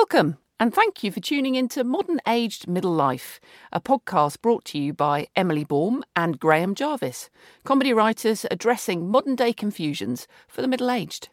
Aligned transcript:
Welcome, 0.00 0.38
and 0.58 0.72
thank 0.72 1.04
you 1.04 1.12
for 1.12 1.20
tuning 1.20 1.56
in 1.56 1.68
to 1.68 1.84
Modern 1.84 2.20
Aged 2.26 2.66
Middle 2.66 2.94
Life, 2.94 3.38
a 3.70 3.82
podcast 3.82 4.40
brought 4.40 4.64
to 4.64 4.78
you 4.78 4.94
by 4.94 5.26
Emily 5.36 5.62
Baum 5.62 6.02
and 6.16 6.40
Graham 6.40 6.74
Jarvis, 6.74 7.28
comedy 7.64 7.92
writers 7.92 8.46
addressing 8.50 9.10
modern 9.10 9.36
day 9.36 9.52
confusions 9.52 10.26
for 10.48 10.62
the 10.62 10.68
middle 10.68 10.90
aged. 10.90 11.28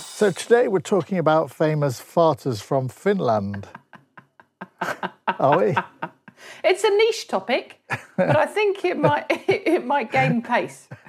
So 0.00 0.30
today 0.30 0.68
we're 0.68 0.80
talking 0.80 1.18
about 1.18 1.50
famous 1.50 2.00
farters 2.00 2.62
from 2.62 2.88
Finland. 2.88 3.68
Are 5.38 5.58
we? 5.58 5.76
It's 6.64 6.84
a 6.84 6.90
niche 6.90 7.28
topic, 7.28 7.80
but 8.16 8.36
I 8.36 8.46
think 8.46 8.84
it 8.84 8.98
might 8.98 9.26
it 9.48 9.84
might 9.84 10.10
gain 10.12 10.42
pace. 10.42 10.88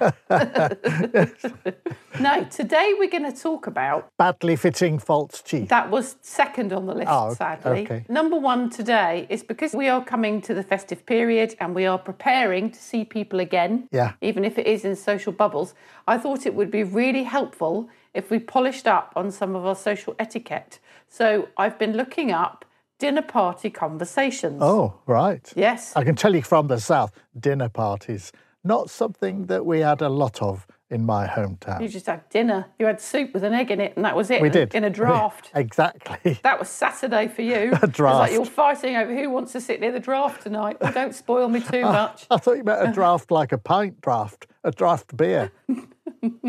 no, 2.20 2.44
today 2.50 2.94
we're 2.98 3.10
going 3.10 3.30
to 3.32 3.36
talk 3.42 3.66
about 3.66 4.08
Badly 4.16 4.56
fitting 4.56 4.98
false 4.98 5.42
teeth. 5.42 5.68
that 5.68 5.90
was 5.90 6.16
second 6.22 6.72
on 6.72 6.86
the 6.86 6.94
list, 6.94 7.08
Oh, 7.10 7.34
sadly. 7.34 7.82
okay. 7.82 8.04
Number 8.08 8.36
one 8.38 8.70
today 8.70 9.26
is 9.28 9.42
because 9.42 9.74
we 9.74 9.88
are 9.88 10.04
coming 10.04 10.40
to 10.42 10.54
the 10.54 10.62
festive 10.62 11.04
period 11.06 11.54
and 11.60 11.74
we 11.74 11.86
are 11.86 11.98
preparing 11.98 12.70
to 12.70 12.78
see 12.80 13.04
people 13.04 13.40
again, 13.40 13.88
Yeah. 13.92 14.12
even 14.20 14.44
if 14.44 14.58
it 14.58 14.66
is 14.66 14.84
in 14.84 14.96
social 14.96 15.32
bubbles. 15.32 15.74
I 16.06 16.18
thought 16.18 16.46
it 16.46 16.54
would 16.54 16.70
be 16.70 16.82
really 16.84 17.24
helpful 17.24 17.88
if 18.14 18.30
we 18.30 18.38
polished 18.38 18.86
up 18.86 19.12
on 19.16 19.30
some 19.30 19.54
of 19.54 19.64
our 19.66 19.76
social 19.76 20.14
etiquette. 20.18 20.78
So 21.08 21.48
I've 21.56 21.78
been 21.78 21.94
looking 21.96 22.32
up 22.32 22.64
dinner 22.98 23.22
party 23.22 23.70
conversations. 23.70 24.58
Oh, 24.62 25.00
right. 25.06 25.50
Yes. 25.56 25.92
I 25.96 26.04
can 26.04 26.14
tell 26.14 26.34
you 26.34 26.42
from 26.42 26.66
the 26.68 26.80
south, 26.80 27.12
dinner 27.38 27.68
parties, 27.68 28.32
not 28.64 28.90
something 28.90 29.46
that 29.46 29.64
we 29.64 29.80
had 29.80 30.02
a 30.02 30.08
lot 30.08 30.42
of 30.42 30.66
in 30.90 31.04
my 31.04 31.26
hometown. 31.26 31.82
You 31.82 31.88
just 31.88 32.06
had 32.06 32.26
dinner. 32.30 32.66
You 32.78 32.86
had 32.86 32.98
soup 33.00 33.34
with 33.34 33.44
an 33.44 33.52
egg 33.52 33.70
in 33.70 33.78
it, 33.78 33.92
and 33.94 34.04
that 34.06 34.16
was 34.16 34.30
it. 34.30 34.40
we 34.40 34.48
in- 34.48 34.52
did. 34.54 34.74
In 34.74 34.84
a 34.84 34.90
draft. 35.00 35.50
exactly. 35.54 36.40
That 36.42 36.58
was 36.58 36.68
Saturday 36.70 37.28
for 37.28 37.42
you. 37.42 37.72
A 37.82 37.84
It's 37.84 37.88
draft. 37.96 38.18
like 38.18 38.32
you're 38.32 38.44
fighting 38.46 38.96
over 38.96 39.14
who 39.14 39.28
wants 39.30 39.52
to 39.52 39.60
sit 39.60 39.80
near 39.80 39.92
the 39.92 40.00
draft 40.00 40.42
tonight. 40.42 40.78
Well, 40.80 40.92
don't 40.92 41.14
spoil 41.14 41.48
me 41.48 41.60
too 41.60 41.82
much. 41.82 42.26
I 42.30 42.38
thought 42.38 42.56
you 42.56 42.64
meant 42.64 42.88
a 42.88 42.92
draft 42.92 43.30
like 43.30 43.52
a 43.52 43.58
pint 43.58 44.00
draft, 44.00 44.46
a 44.64 44.70
draft 44.70 45.14
beer. 45.16 45.52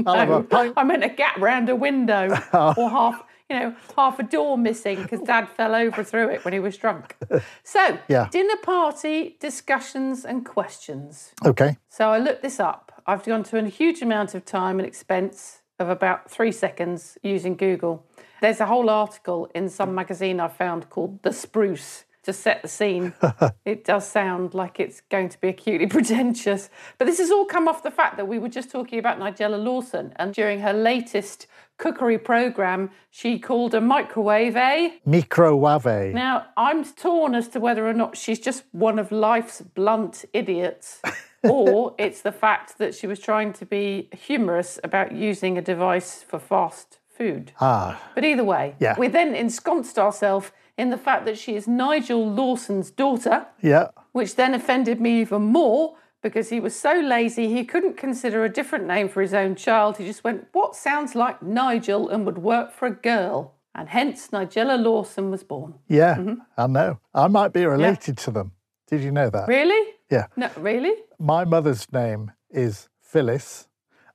I'll 0.06 0.16
have 0.16 0.30
a 0.30 0.44
pint. 0.44 0.74
I 0.78 0.84
meant 0.86 1.04
a 1.04 1.10
gap 1.10 1.38
round 1.38 1.68
a 1.70 1.76
window 1.76 2.30
oh. 2.54 2.74
or 2.78 2.90
half, 2.90 3.22
you 3.50 3.60
know, 3.60 3.76
half 3.96 4.20
a 4.20 4.24
door 4.24 4.58
missing 4.58 5.02
because 5.02 5.22
Dad 5.22 5.50
fell 5.58 5.74
over 5.74 6.04
through 6.04 6.30
it 6.30 6.46
when 6.46 6.54
he 6.54 6.60
was 6.60 6.78
drunk. 6.78 7.16
So, 7.64 7.98
Yeah. 8.08 8.28
dinner 8.32 8.58
party 8.62 9.38
discussions 9.40 10.24
and 10.24 10.46
questions. 10.46 11.34
Okay. 11.46 11.78
So 11.90 12.10
I 12.12 12.20
looked 12.20 12.44
this 12.44 12.60
up. 12.60 13.02
I've 13.08 13.24
gone 13.26 13.44
to 13.44 13.58
a 13.58 13.68
huge 13.68 14.02
amount 14.02 14.36
of 14.36 14.46
time 14.46 14.80
and 14.80 14.88
expense 14.88 15.62
of 15.80 15.90
about 15.90 16.30
three 16.30 16.52
seconds 16.52 17.18
using 17.24 17.56
Google. 17.56 18.06
There's 18.42 18.60
a 18.60 18.68
whole 18.68 18.90
article 18.90 19.50
in 19.56 19.68
some 19.70 19.96
magazine 19.96 20.40
I 20.40 20.48
found 20.48 20.90
called 20.90 21.24
The 21.24 21.34
Spruce 21.34 22.06
to 22.24 22.34
set 22.34 22.62
the 22.62 22.68
scene. 22.68 23.14
it 23.66 23.84
does 23.86 24.08
sound 24.08 24.54
like 24.54 24.80
it's 24.80 25.02
going 25.10 25.30
to 25.30 25.40
be 25.42 25.48
acutely 25.50 25.88
pretentious. 25.98 26.70
But 26.98 27.06
this 27.06 27.18
has 27.20 27.32
all 27.32 27.46
come 27.46 27.68
off 27.68 27.84
the 27.84 27.92
fact 27.92 28.18
that 28.18 28.28
we 28.28 28.40
were 28.40 28.50
just 28.50 28.70
talking 28.72 29.00
about 29.00 29.20
Nigella 29.20 29.62
Lawson. 29.64 30.14
And 30.18 30.34
during 30.34 30.60
her 30.62 30.74
latest 30.74 31.48
cookery 31.78 32.18
programme, 32.18 32.92
she 33.10 33.40
called 33.40 33.74
a 33.74 33.82
microwave 33.82 34.56
a. 34.58 35.00
Microwave. 35.06 36.14
Now, 36.14 36.48
I'm 36.58 36.84
torn 36.84 37.36
as 37.36 37.48
to 37.50 37.60
whether 37.60 37.88
or 37.88 37.94
not 37.94 38.18
she's 38.18 38.40
just 38.40 38.64
one 38.72 39.00
of 39.00 39.12
life's 39.12 39.62
blunt 39.62 40.26
idiots, 40.34 41.02
or 41.44 41.96
it's 41.98 42.22
the 42.22 42.32
fact 42.34 42.78
that 42.80 42.94
she 42.94 43.08
was 43.08 43.20
trying 43.20 43.54
to 43.54 43.66
be 43.66 44.10
humorous 44.12 44.78
about 44.84 45.14
using 45.14 45.58
a 45.58 45.62
device 45.62 46.22
for 46.22 46.38
fast 46.40 47.00
food. 47.08 47.54
Ah, 47.62 48.02
But 48.16 48.26
either 48.26 48.44
way, 48.44 48.76
Yeah. 48.80 48.96
we 48.98 49.08
then 49.08 49.34
ensconced 49.36 49.98
ourselves 49.98 50.52
in 50.80 50.90
the 50.90 50.98
fact 50.98 51.26
that 51.26 51.38
she 51.38 51.56
is 51.56 51.68
Nigel 51.68 52.26
Lawson's 52.40 52.90
daughter, 52.90 53.46
yeah. 53.62 53.88
which 54.14 54.36
then 54.36 54.54
offended 54.54 55.00
me 55.02 55.20
even 55.22 55.42
more 55.44 55.98
because 56.22 56.50
he 56.50 56.60
was 56.60 56.76
so 56.78 56.94
lazy 57.00 57.48
he 57.54 57.64
couldn't 57.64 57.98
consider 57.98 58.44
a 58.44 58.50
different 58.50 58.86
name 58.88 59.08
for 59.10 59.22
his 59.22 59.34
own 59.34 59.56
child. 59.56 59.98
He 59.98 60.06
just 60.06 60.24
went, 60.24 60.48
What 60.54 60.76
sounds 60.76 61.16
like 61.16 61.42
Nigel 61.42 62.10
and 62.10 62.26
would 62.26 62.38
work 62.38 62.72
for 62.72 62.88
a 62.88 62.96
girl? 62.96 63.56
And 63.76 63.90
hence 63.90 64.30
Nigella 64.30 64.82
Lawson 64.82 65.30
was 65.30 65.44
born. 65.44 65.76
Yeah, 65.88 66.16
Mm-hmm. 66.16 66.34
I 66.58 66.68
know. 66.68 67.00
I 67.14 67.28
might 67.28 67.54
be 67.54 67.66
related 67.66 68.18
to 68.20 68.32
them. 68.32 68.54
Did 68.88 69.02
you 69.04 69.12
know 69.12 69.30
that? 69.30 69.48
Really? 69.48 69.94
Yeah. 70.10 70.26
No, 70.36 70.50
really? 70.58 70.94
My 71.20 71.46
mother's 71.46 71.92
name 71.94 72.32
is 72.50 72.90
Phyllis, 73.00 73.68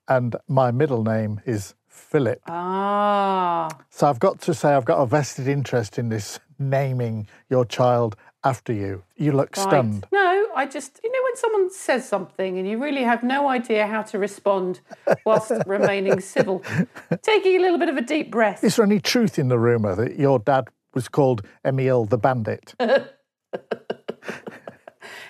and 0.08 0.34
my 0.48 0.70
middle 0.72 1.04
name 1.04 1.40
is 1.46 1.74
Philip. 1.94 2.40
Ah, 2.46 3.68
So 3.90 4.08
I've 4.08 4.18
got 4.18 4.40
to 4.42 4.54
say, 4.54 4.74
I've 4.74 4.84
got 4.84 4.98
a 4.98 5.06
vested 5.06 5.48
interest 5.48 5.98
in 5.98 6.08
this 6.08 6.38
naming 6.58 7.26
your 7.48 7.64
child 7.64 8.16
after 8.42 8.72
you. 8.72 9.02
You 9.16 9.32
look 9.32 9.56
right. 9.56 9.62
stunned. 9.62 10.06
No, 10.12 10.46
I 10.54 10.66
just, 10.66 11.00
you 11.02 11.10
know, 11.10 11.18
when 11.22 11.36
someone 11.36 11.70
says 11.70 12.06
something 12.06 12.58
and 12.58 12.68
you 12.68 12.82
really 12.82 13.04
have 13.04 13.22
no 13.22 13.48
idea 13.48 13.86
how 13.86 14.02
to 14.02 14.18
respond 14.18 14.80
whilst 15.24 15.52
remaining 15.66 16.20
civil, 16.20 16.62
taking 17.22 17.56
a 17.56 17.60
little 17.60 17.78
bit 17.78 17.88
of 17.88 17.96
a 17.96 18.02
deep 18.02 18.30
breath. 18.30 18.62
Is 18.64 18.76
there 18.76 18.84
any 18.84 19.00
truth 19.00 19.38
in 19.38 19.48
the 19.48 19.58
rumour 19.58 19.94
that 19.94 20.18
your 20.18 20.38
dad 20.40 20.68
was 20.94 21.08
called 21.08 21.42
Emil 21.64 22.04
the 22.06 22.18
Bandit? 22.18 22.74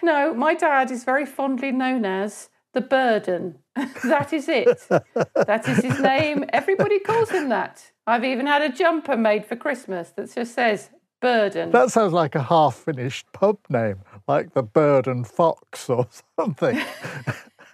No, 0.02 0.34
my 0.34 0.54
dad 0.54 0.90
is 0.90 1.02
very 1.02 1.24
fondly 1.24 1.72
known 1.72 2.04
as 2.04 2.50
the 2.74 2.80
burden. 2.80 3.58
that 4.04 4.32
is 4.32 4.48
it. 4.48 4.86
that 4.88 5.68
is 5.68 5.78
his 5.78 5.98
name. 6.00 6.44
Everybody 6.52 6.98
calls 7.00 7.30
him 7.30 7.48
that. 7.48 7.90
I've 8.06 8.24
even 8.24 8.46
had 8.46 8.62
a 8.62 8.68
jumper 8.68 9.16
made 9.16 9.46
for 9.46 9.56
Christmas 9.56 10.10
that 10.10 10.32
just 10.34 10.54
says 10.54 10.90
burden. 11.20 11.70
That 11.70 11.90
sounds 11.90 12.12
like 12.12 12.34
a 12.34 12.42
half 12.42 12.76
finished 12.76 13.26
pub 13.32 13.58
name, 13.70 14.00
like 14.28 14.52
the 14.52 14.62
Bird 14.62 15.06
and 15.06 15.26
Fox 15.26 15.88
or 15.88 16.06
something. 16.38 16.78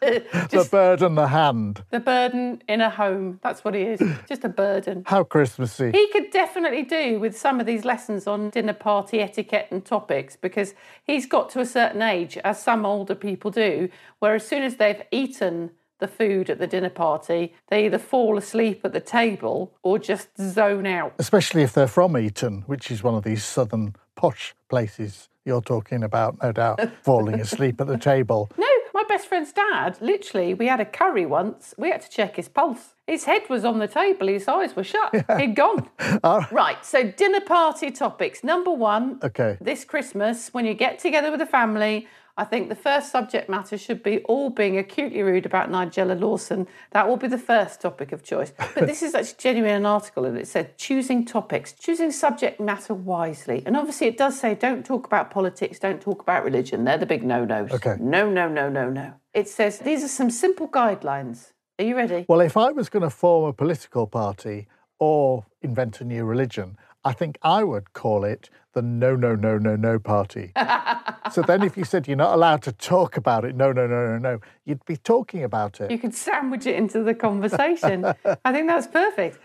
The 0.00 0.68
Bird 0.70 1.02
and 1.02 1.16
the 1.16 1.28
Hand. 1.28 1.84
the 1.90 2.00
burden 2.00 2.62
in 2.68 2.80
a 2.80 2.90
home. 2.90 3.38
That's 3.42 3.64
what 3.64 3.74
he 3.74 3.82
is. 3.82 4.02
Just 4.28 4.44
a 4.44 4.48
burden. 4.48 5.04
How 5.06 5.24
Christmassy. 5.24 5.92
He 5.92 6.08
could 6.08 6.30
definitely 6.30 6.82
do 6.82 7.18
with 7.18 7.36
some 7.36 7.60
of 7.60 7.66
these 7.66 7.84
lessons 7.84 8.26
on 8.26 8.50
dinner 8.50 8.72
party 8.72 9.20
etiquette 9.20 9.68
and 9.70 9.84
topics 9.84 10.36
because 10.36 10.74
he's 11.04 11.26
got 11.26 11.50
to 11.50 11.60
a 11.60 11.66
certain 11.66 12.02
age, 12.02 12.38
as 12.38 12.62
some 12.62 12.86
older 12.86 13.14
people 13.14 13.50
do, 13.50 13.88
where 14.18 14.34
as 14.34 14.46
soon 14.46 14.62
as 14.62 14.76
they've 14.76 15.02
eaten 15.10 15.70
the 15.98 16.08
food 16.08 16.48
at 16.48 16.58
the 16.58 16.66
dinner 16.66 16.90
party, 16.90 17.54
they 17.68 17.84
either 17.84 17.98
fall 17.98 18.38
asleep 18.38 18.80
at 18.84 18.92
the 18.92 19.00
table 19.00 19.74
or 19.82 19.98
just 19.98 20.28
zone 20.38 20.86
out. 20.86 21.12
Especially 21.18 21.62
if 21.62 21.74
they're 21.74 21.86
from 21.86 22.16
Eton, 22.16 22.62
which 22.66 22.90
is 22.90 23.02
one 23.02 23.14
of 23.14 23.22
these 23.22 23.44
southern 23.44 23.94
posh 24.16 24.54
places 24.70 25.28
you're 25.44 25.60
talking 25.62 26.02
about, 26.02 26.42
no 26.42 26.52
doubt, 26.52 26.80
falling 27.02 27.40
asleep 27.40 27.80
at 27.80 27.86
the 27.86 27.98
table. 27.98 28.50
No, 28.58 28.66
best 29.10 29.26
friend's 29.28 29.52
dad, 29.52 29.98
literally, 30.00 30.54
we 30.54 30.66
had 30.66 30.80
a 30.80 30.84
curry 30.84 31.26
once. 31.26 31.74
We 31.76 31.90
had 31.90 32.00
to 32.02 32.10
check 32.18 32.36
his 32.36 32.48
pulse. 32.48 32.94
His 33.06 33.24
head 33.24 33.42
was 33.50 33.64
on 33.64 33.78
the 33.78 33.88
table, 33.88 34.28
his 34.28 34.46
eyes 34.48 34.74
were 34.76 34.84
shut. 34.84 35.10
He'd 35.40 35.56
gone. 35.56 35.88
right, 36.62 36.84
so 36.84 36.98
dinner 37.10 37.40
party 37.40 37.90
topics. 37.90 38.44
Number 38.44 38.70
one, 38.70 39.18
Okay. 39.22 39.58
this 39.60 39.84
Christmas, 39.84 40.54
when 40.54 40.64
you 40.64 40.74
get 40.74 40.98
together 41.00 41.30
with 41.32 41.40
a 41.40 41.46
family, 41.60 42.06
I 42.40 42.44
think 42.44 42.70
the 42.70 42.74
first 42.74 43.12
subject 43.12 43.50
matter 43.50 43.76
should 43.76 44.02
be 44.02 44.20
all 44.20 44.48
being 44.48 44.78
acutely 44.78 45.20
rude 45.20 45.44
about 45.44 45.70
Nigella 45.70 46.18
Lawson. 46.18 46.66
That 46.92 47.06
will 47.06 47.18
be 47.18 47.28
the 47.28 47.36
first 47.36 47.82
topic 47.82 48.12
of 48.12 48.22
choice. 48.22 48.54
But 48.74 48.86
this 48.86 49.02
is 49.02 49.14
actually 49.14 49.36
genuine 49.38 49.74
an 49.74 49.84
article 49.84 50.24
and 50.24 50.38
it 50.38 50.48
said 50.48 50.78
choosing 50.78 51.26
topics, 51.26 51.74
choosing 51.74 52.10
subject 52.10 52.58
matter 52.58 52.94
wisely. 52.94 53.62
And 53.66 53.76
obviously 53.76 54.06
it 54.06 54.16
does 54.16 54.40
say 54.40 54.54
don't 54.54 54.86
talk 54.86 55.04
about 55.04 55.30
politics, 55.30 55.78
don't 55.78 56.00
talk 56.00 56.22
about 56.22 56.42
religion. 56.42 56.84
They're 56.84 56.96
the 56.96 57.04
big 57.04 57.22
no-nos. 57.22 57.72
Okay. 57.72 57.96
No, 58.00 58.30
no, 58.30 58.48
no, 58.48 58.70
no, 58.70 58.88
no. 58.88 59.12
It 59.34 59.46
says 59.46 59.80
these 59.80 60.02
are 60.02 60.08
some 60.08 60.30
simple 60.30 60.66
guidelines. 60.66 61.52
Are 61.78 61.84
you 61.84 61.94
ready? 61.94 62.24
Well, 62.26 62.40
if 62.40 62.56
I 62.56 62.72
was 62.72 62.88
going 62.88 63.02
to 63.02 63.10
form 63.10 63.50
a 63.50 63.52
political 63.52 64.06
party 64.06 64.66
or 64.98 65.44
invent 65.60 66.00
a 66.00 66.04
new 66.04 66.24
religion, 66.24 66.78
I 67.04 67.12
think 67.12 67.38
I 67.42 67.64
would 67.64 67.92
call 67.92 68.24
it 68.24 68.50
the 68.72 68.82
no, 68.82 69.16
no, 69.16 69.34
no, 69.34 69.58
no, 69.58 69.74
no 69.74 69.98
party. 69.98 70.52
so 71.32 71.42
then 71.42 71.62
if 71.62 71.76
you 71.76 71.84
said 71.84 72.06
you're 72.06 72.16
not 72.16 72.34
allowed 72.34 72.62
to 72.62 72.72
talk 72.72 73.16
about 73.16 73.44
it, 73.44 73.56
no, 73.56 73.72
no, 73.72 73.86
no, 73.86 74.06
no, 74.12 74.18
no, 74.18 74.40
you'd 74.64 74.84
be 74.84 74.96
talking 74.96 75.42
about 75.42 75.80
it. 75.80 75.90
You 75.90 75.98
could 75.98 76.14
sandwich 76.14 76.66
it 76.66 76.76
into 76.76 77.02
the 77.02 77.14
conversation. 77.14 78.04
I 78.44 78.52
think 78.52 78.68
that's 78.68 78.86
perfect. 78.86 79.38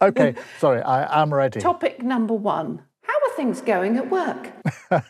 Okay, 0.00 0.34
sorry, 0.58 0.82
I 0.82 1.22
am 1.22 1.32
ready. 1.34 1.60
Topic 1.60 2.02
number 2.02 2.34
one. 2.34 2.82
How 3.12 3.18
are 3.30 3.36
things 3.36 3.60
going 3.60 3.98
at 3.98 4.10
work? 4.10 4.50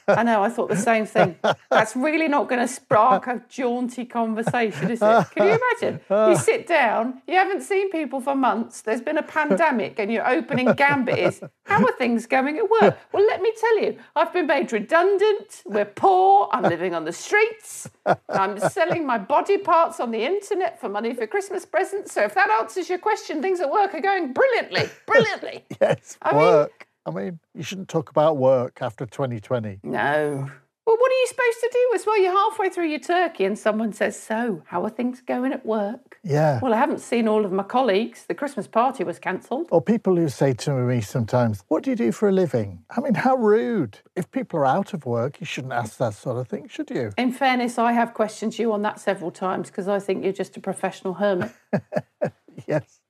I 0.08 0.24
know, 0.24 0.42
I 0.42 0.48
thought 0.48 0.68
the 0.68 0.76
same 0.76 1.06
thing. 1.06 1.36
That's 1.70 1.94
really 1.94 2.26
not 2.26 2.48
going 2.48 2.60
to 2.60 2.66
spark 2.66 3.28
a 3.28 3.42
jaunty 3.48 4.04
conversation, 4.04 4.90
is 4.90 5.00
it? 5.00 5.26
Can 5.36 5.46
you 5.46 5.58
imagine? 5.60 6.00
You 6.10 6.36
sit 6.50 6.66
down, 6.66 7.22
you 7.28 7.34
haven't 7.34 7.62
seen 7.62 7.90
people 7.92 8.20
for 8.20 8.34
months, 8.34 8.80
there's 8.82 9.00
been 9.00 9.18
a 9.18 9.22
pandemic, 9.22 10.00
and 10.00 10.10
your 10.10 10.28
opening 10.28 10.72
gambit 10.72 11.16
is, 11.18 11.40
How 11.64 11.80
are 11.80 11.92
things 11.92 12.26
going 12.26 12.58
at 12.58 12.68
work? 12.68 12.98
Well, 13.12 13.24
let 13.24 13.40
me 13.40 13.52
tell 13.60 13.80
you, 13.80 13.96
I've 14.16 14.32
been 14.32 14.48
made 14.48 14.72
redundant, 14.72 15.62
we're 15.64 15.84
poor, 15.84 16.48
I'm 16.52 16.64
living 16.64 16.94
on 16.94 17.04
the 17.04 17.12
streets, 17.12 17.88
I'm 18.28 18.58
selling 18.58 19.06
my 19.06 19.18
body 19.18 19.58
parts 19.58 20.00
on 20.00 20.10
the 20.10 20.24
internet 20.24 20.80
for 20.80 20.88
money 20.88 21.14
for 21.14 21.28
Christmas 21.28 21.64
presents. 21.64 22.12
So 22.12 22.22
if 22.22 22.34
that 22.34 22.50
answers 22.50 22.88
your 22.88 22.98
question, 22.98 23.40
things 23.40 23.60
at 23.60 23.70
work 23.70 23.94
are 23.94 24.00
going 24.00 24.32
brilliantly, 24.32 24.88
brilliantly. 25.06 25.64
Yes, 25.80 26.16
I 26.20 26.32
mean- 26.32 26.40
work. 26.40 26.88
I 27.04 27.10
mean, 27.10 27.40
you 27.54 27.62
shouldn't 27.62 27.88
talk 27.88 28.10
about 28.10 28.36
work 28.36 28.78
after 28.80 29.06
2020. 29.06 29.80
No. 29.82 30.50
Well, 30.84 30.96
what 30.96 31.12
are 31.12 31.14
you 31.14 31.26
supposed 31.28 31.60
to 31.60 31.70
do 31.72 31.90
as 31.94 32.06
well? 32.06 32.20
You're 32.20 32.32
halfway 32.32 32.68
through 32.68 32.88
your 32.88 32.98
turkey 32.98 33.44
and 33.44 33.56
someone 33.56 33.92
says, 33.92 34.18
So, 34.20 34.62
how 34.66 34.82
are 34.82 34.90
things 34.90 35.20
going 35.20 35.52
at 35.52 35.64
work? 35.64 36.18
Yeah. 36.24 36.58
Well, 36.60 36.74
I 36.74 36.76
haven't 36.76 36.98
seen 36.98 37.28
all 37.28 37.44
of 37.44 37.52
my 37.52 37.62
colleagues. 37.62 38.24
The 38.26 38.34
Christmas 38.34 38.66
party 38.66 39.04
was 39.04 39.20
cancelled. 39.20 39.68
Or 39.70 39.80
people 39.80 40.16
who 40.16 40.28
say 40.28 40.54
to 40.54 40.72
me 40.72 41.00
sometimes, 41.00 41.62
What 41.68 41.84
do 41.84 41.90
you 41.90 41.96
do 41.96 42.10
for 42.10 42.28
a 42.28 42.32
living? 42.32 42.84
I 42.90 43.00
mean, 43.00 43.14
how 43.14 43.36
rude. 43.36 44.00
If 44.16 44.28
people 44.32 44.58
are 44.58 44.66
out 44.66 44.92
of 44.92 45.06
work, 45.06 45.38
you 45.38 45.46
shouldn't 45.46 45.72
ask 45.72 45.98
that 45.98 46.14
sort 46.14 46.38
of 46.38 46.48
thing, 46.48 46.66
should 46.66 46.90
you? 46.90 47.12
In 47.16 47.30
fairness, 47.32 47.78
I 47.78 47.92
have 47.92 48.12
questioned 48.12 48.58
you 48.58 48.72
on 48.72 48.82
that 48.82 48.98
several 48.98 49.30
times 49.30 49.70
because 49.70 49.86
I 49.86 50.00
think 50.00 50.24
you're 50.24 50.32
just 50.32 50.56
a 50.56 50.60
professional 50.60 51.14
hermit. 51.14 51.52
Yes. 52.66 53.00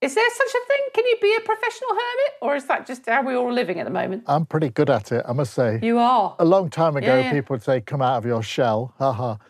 Is 0.00 0.14
there 0.14 0.30
such 0.30 0.48
a 0.54 0.66
thing? 0.66 0.82
Can 0.94 1.04
you 1.06 1.16
be 1.20 1.36
a 1.36 1.40
professional 1.40 1.90
hermit? 1.90 2.32
Or 2.42 2.56
is 2.56 2.64
that 2.66 2.86
just 2.86 3.06
how 3.06 3.22
we're 3.22 3.36
all 3.36 3.52
living 3.52 3.78
at 3.80 3.84
the 3.84 3.90
moment? 3.92 4.24
I'm 4.26 4.46
pretty 4.46 4.70
good 4.70 4.90
at 4.90 5.12
it, 5.12 5.24
I 5.28 5.32
must 5.32 5.54
say. 5.54 5.78
You 5.82 5.98
are. 5.98 6.36
A 6.38 6.44
long 6.44 6.70
time 6.70 6.96
ago, 6.96 7.06
Yeah, 7.06 7.20
yeah. 7.24 7.32
people 7.32 7.54
would 7.54 7.62
say, 7.62 7.80
Come 7.80 8.02
out 8.02 8.18
of 8.18 8.24
your 8.26 8.42
shell. 8.42 8.94
Haha. 8.98 9.36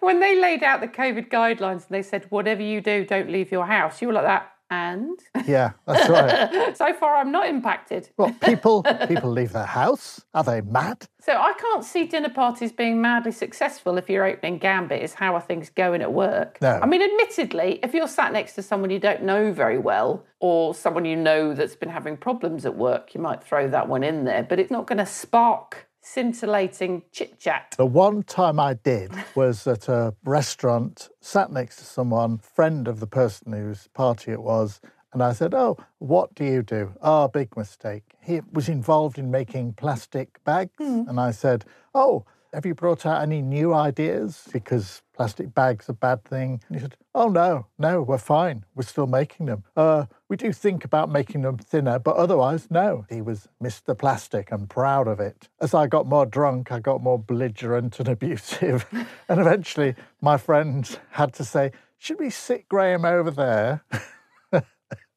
When 0.00 0.18
they 0.18 0.40
laid 0.40 0.64
out 0.64 0.80
the 0.80 0.88
COVID 0.88 1.28
guidelines 1.30 1.82
and 1.86 1.90
they 1.90 2.02
said, 2.02 2.26
Whatever 2.30 2.60
you 2.62 2.80
do, 2.80 3.04
don't 3.04 3.30
leave 3.30 3.52
your 3.52 3.66
house, 3.66 4.02
you 4.02 4.08
were 4.08 4.14
like 4.14 4.24
that. 4.24 4.52
And 4.70 5.18
Yeah, 5.46 5.72
that's 5.86 6.08
right. 6.08 6.76
so 6.76 6.92
far, 6.94 7.16
I'm 7.16 7.30
not 7.30 7.48
impacted. 7.48 8.08
Well, 8.16 8.34
people 8.42 8.82
people 9.08 9.30
leave 9.30 9.52
their 9.52 9.66
house. 9.66 10.24
Are 10.34 10.42
they 10.42 10.60
mad? 10.60 11.06
So 11.20 11.32
I 11.32 11.52
can't 11.54 11.84
see 11.84 12.06
dinner 12.06 12.28
parties 12.28 12.72
being 12.72 13.00
madly 13.00 13.32
successful 13.32 13.96
if 13.98 14.08
your 14.08 14.24
opening 14.24 14.58
gambit 14.58 15.02
is 15.02 15.14
how 15.14 15.34
are 15.34 15.40
things 15.40 15.70
going 15.70 16.02
at 16.02 16.12
work. 16.12 16.58
No. 16.60 16.80
I 16.82 16.86
mean, 16.86 17.02
admittedly, 17.02 17.80
if 17.82 17.94
you're 17.94 18.08
sat 18.08 18.32
next 18.32 18.54
to 18.54 18.62
someone 18.62 18.90
you 18.90 18.98
don't 18.98 19.22
know 19.22 19.52
very 19.52 19.78
well 19.78 20.24
or 20.40 20.74
someone 20.74 21.04
you 21.04 21.16
know 21.16 21.54
that's 21.54 21.76
been 21.76 21.88
having 21.88 22.16
problems 22.16 22.66
at 22.66 22.76
work, 22.76 23.14
you 23.14 23.20
might 23.20 23.42
throw 23.42 23.68
that 23.68 23.88
one 23.88 24.02
in 24.02 24.24
there, 24.24 24.42
but 24.42 24.58
it's 24.58 24.70
not 24.70 24.86
going 24.86 24.98
to 24.98 25.06
spark 25.06 25.88
scintillating 26.06 27.02
chit 27.10 27.38
chat. 27.38 27.74
The 27.76 27.86
one 27.86 28.22
time 28.22 28.60
I 28.60 28.74
did 28.74 29.12
was 29.34 29.66
at 29.66 29.88
a 29.88 30.14
restaurant, 30.24 31.08
sat 31.20 31.50
next 31.50 31.76
to 31.76 31.84
someone, 31.84 32.38
friend 32.38 32.86
of 32.86 33.00
the 33.00 33.06
person 33.06 33.52
whose 33.52 33.88
party 33.88 34.30
it 34.30 34.42
was, 34.42 34.80
and 35.12 35.22
I 35.22 35.32
said, 35.32 35.52
Oh, 35.54 35.76
what 35.98 36.34
do 36.34 36.44
you 36.44 36.62
do? 36.62 36.92
Oh, 37.02 37.26
big 37.28 37.56
mistake. 37.56 38.04
He 38.20 38.40
was 38.52 38.68
involved 38.68 39.18
in 39.18 39.30
making 39.30 39.72
plastic 39.74 40.42
bags. 40.44 40.72
Hmm. 40.78 41.02
And 41.08 41.18
I 41.18 41.30
said, 41.32 41.64
Oh, 41.94 42.24
have 42.52 42.66
you 42.66 42.74
brought 42.74 43.04
out 43.06 43.22
any 43.22 43.42
new 43.42 43.74
ideas? 43.74 44.48
Because 44.52 45.02
plastic 45.14 45.54
bags 45.54 45.88
are 45.88 45.92
a 45.92 45.94
bad 45.94 46.24
thing. 46.24 46.60
And 46.68 46.76
he 46.76 46.80
said, 46.80 46.96
Oh, 47.14 47.28
no, 47.28 47.66
no, 47.78 48.02
we're 48.02 48.18
fine. 48.18 48.64
We're 48.74 48.82
still 48.82 49.06
making 49.06 49.46
them. 49.46 49.64
Uh, 49.76 50.06
we 50.28 50.36
do 50.36 50.52
think 50.52 50.84
about 50.84 51.10
making 51.10 51.42
them 51.42 51.58
thinner, 51.58 51.98
but 51.98 52.16
otherwise, 52.16 52.68
no. 52.70 53.06
He 53.08 53.22
was 53.22 53.48
Mr. 53.62 53.96
Plastic 53.96 54.52
and 54.52 54.68
proud 54.68 55.08
of 55.08 55.20
it. 55.20 55.48
As 55.60 55.74
I 55.74 55.86
got 55.86 56.06
more 56.06 56.26
drunk, 56.26 56.72
I 56.72 56.80
got 56.80 57.02
more 57.02 57.18
belligerent 57.18 57.98
and 57.98 58.08
abusive. 58.16 58.86
and 59.28 59.40
eventually, 59.40 59.94
my 60.20 60.36
friend 60.36 60.98
had 61.10 61.32
to 61.34 61.44
say, 61.44 61.72
Should 61.98 62.18
we 62.18 62.30
sit 62.30 62.68
Graham 62.68 63.04
over 63.04 63.30
there? 63.30 63.84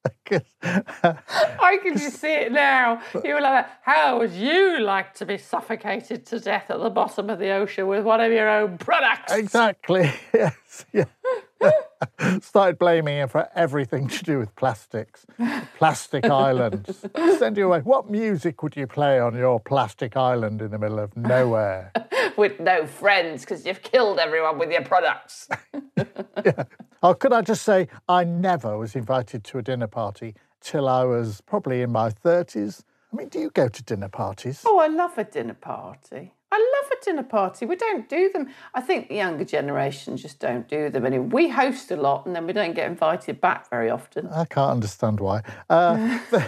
I 0.62 1.80
can 1.84 1.98
just 1.98 2.20
see 2.20 2.34
it 2.34 2.52
now. 2.52 3.02
You 3.24 3.34
were 3.34 3.42
like, 3.42 3.66
how 3.82 4.20
would 4.20 4.32
you 4.32 4.80
like 4.80 5.14
to 5.16 5.26
be 5.26 5.38
suffocated 5.38 6.26
to 6.28 6.40
death 6.40 6.70
at 6.70 6.80
the 6.80 6.90
bottom 6.90 7.30
of 7.30 7.40
the 7.40 7.50
ocean 7.52 7.88
with 7.88 8.04
one 8.04 8.22
of 8.22 8.32
your 8.32 8.50
own 8.50 8.78
products? 8.78 9.34
Exactly. 9.34 10.12
Yes. 10.34 10.86
Yeah. 10.94 11.06
Started 12.42 12.80
blaming 12.80 13.18
him 13.18 13.30
for 13.30 13.50
everything 13.56 14.08
to 14.08 14.24
do 14.24 14.40
with 14.40 14.56
plastics. 14.56 15.26
Plastic 15.78 16.26
islands. 16.30 17.06
Send 17.38 17.58
you 17.58 17.66
away. 17.68 17.80
What 17.80 18.10
music 18.10 18.64
would 18.64 18.76
you 18.76 18.88
play 18.88 19.20
on 19.20 19.36
your 19.36 19.60
plastic 19.60 20.16
island 20.16 20.62
in 20.62 20.72
the 20.72 20.78
middle 20.78 21.00
of 21.00 21.16
nowhere? 21.18 21.92
With 22.38 22.60
no 22.60 22.86
friends 22.88 23.42
because 23.42 23.66
you've 23.66 23.82
killed 23.82 24.18
everyone 24.18 24.60
with 24.60 24.72
your 24.72 24.84
products. 24.84 25.50
Oh, 27.04 27.14
could 27.14 27.34
I 27.34 27.42
just 27.42 27.64
say, 27.64 27.90
I 28.08 28.24
never 28.24 28.78
was 28.78 28.96
invited 28.96 29.44
to 29.46 29.58
a 29.58 29.62
dinner 29.62 29.88
party 29.88 30.36
till 30.62 30.88
I 30.88 31.04
was 31.04 31.42
probably 31.42 31.82
in 31.82 31.92
my 31.92 32.12
30s. 32.12 32.84
I 33.12 33.16
mean, 33.16 33.28
do 33.28 33.40
you 33.40 33.50
go 33.50 33.68
to 33.68 33.84
dinner 33.84 34.08
parties? 34.10 34.64
Oh, 34.66 34.80
I 34.80 34.88
love 34.88 35.18
a 35.18 35.24
dinner 35.24 35.54
party. 35.54 36.34
I 36.52 36.82
love 36.82 36.92
a 36.92 37.06
dinner 37.06 37.24
party. 37.24 37.66
We 37.66 37.76
don't 37.76 38.10
do 38.10 38.30
them. 38.34 38.48
I 38.74 38.82
think 38.82 39.10
the 39.10 39.16
younger 39.16 39.46
generation 39.46 40.18
just 40.18 40.40
don't 40.40 40.68
do 40.68 40.90
them 40.90 41.06
anymore. 41.06 41.28
We 41.28 41.50
host 41.50 41.92
a 41.92 41.96
lot 41.96 42.26
and 42.26 42.36
then 42.36 42.48
we 42.48 42.54
don't 42.54 42.74
get 42.74 42.90
invited 42.90 43.40
back 43.40 43.70
very 43.70 43.90
often. 43.90 44.28
I 44.28 44.46
can't 44.46 44.72
understand 44.72 45.20
why. 45.20 45.44
Uh, 45.70 46.20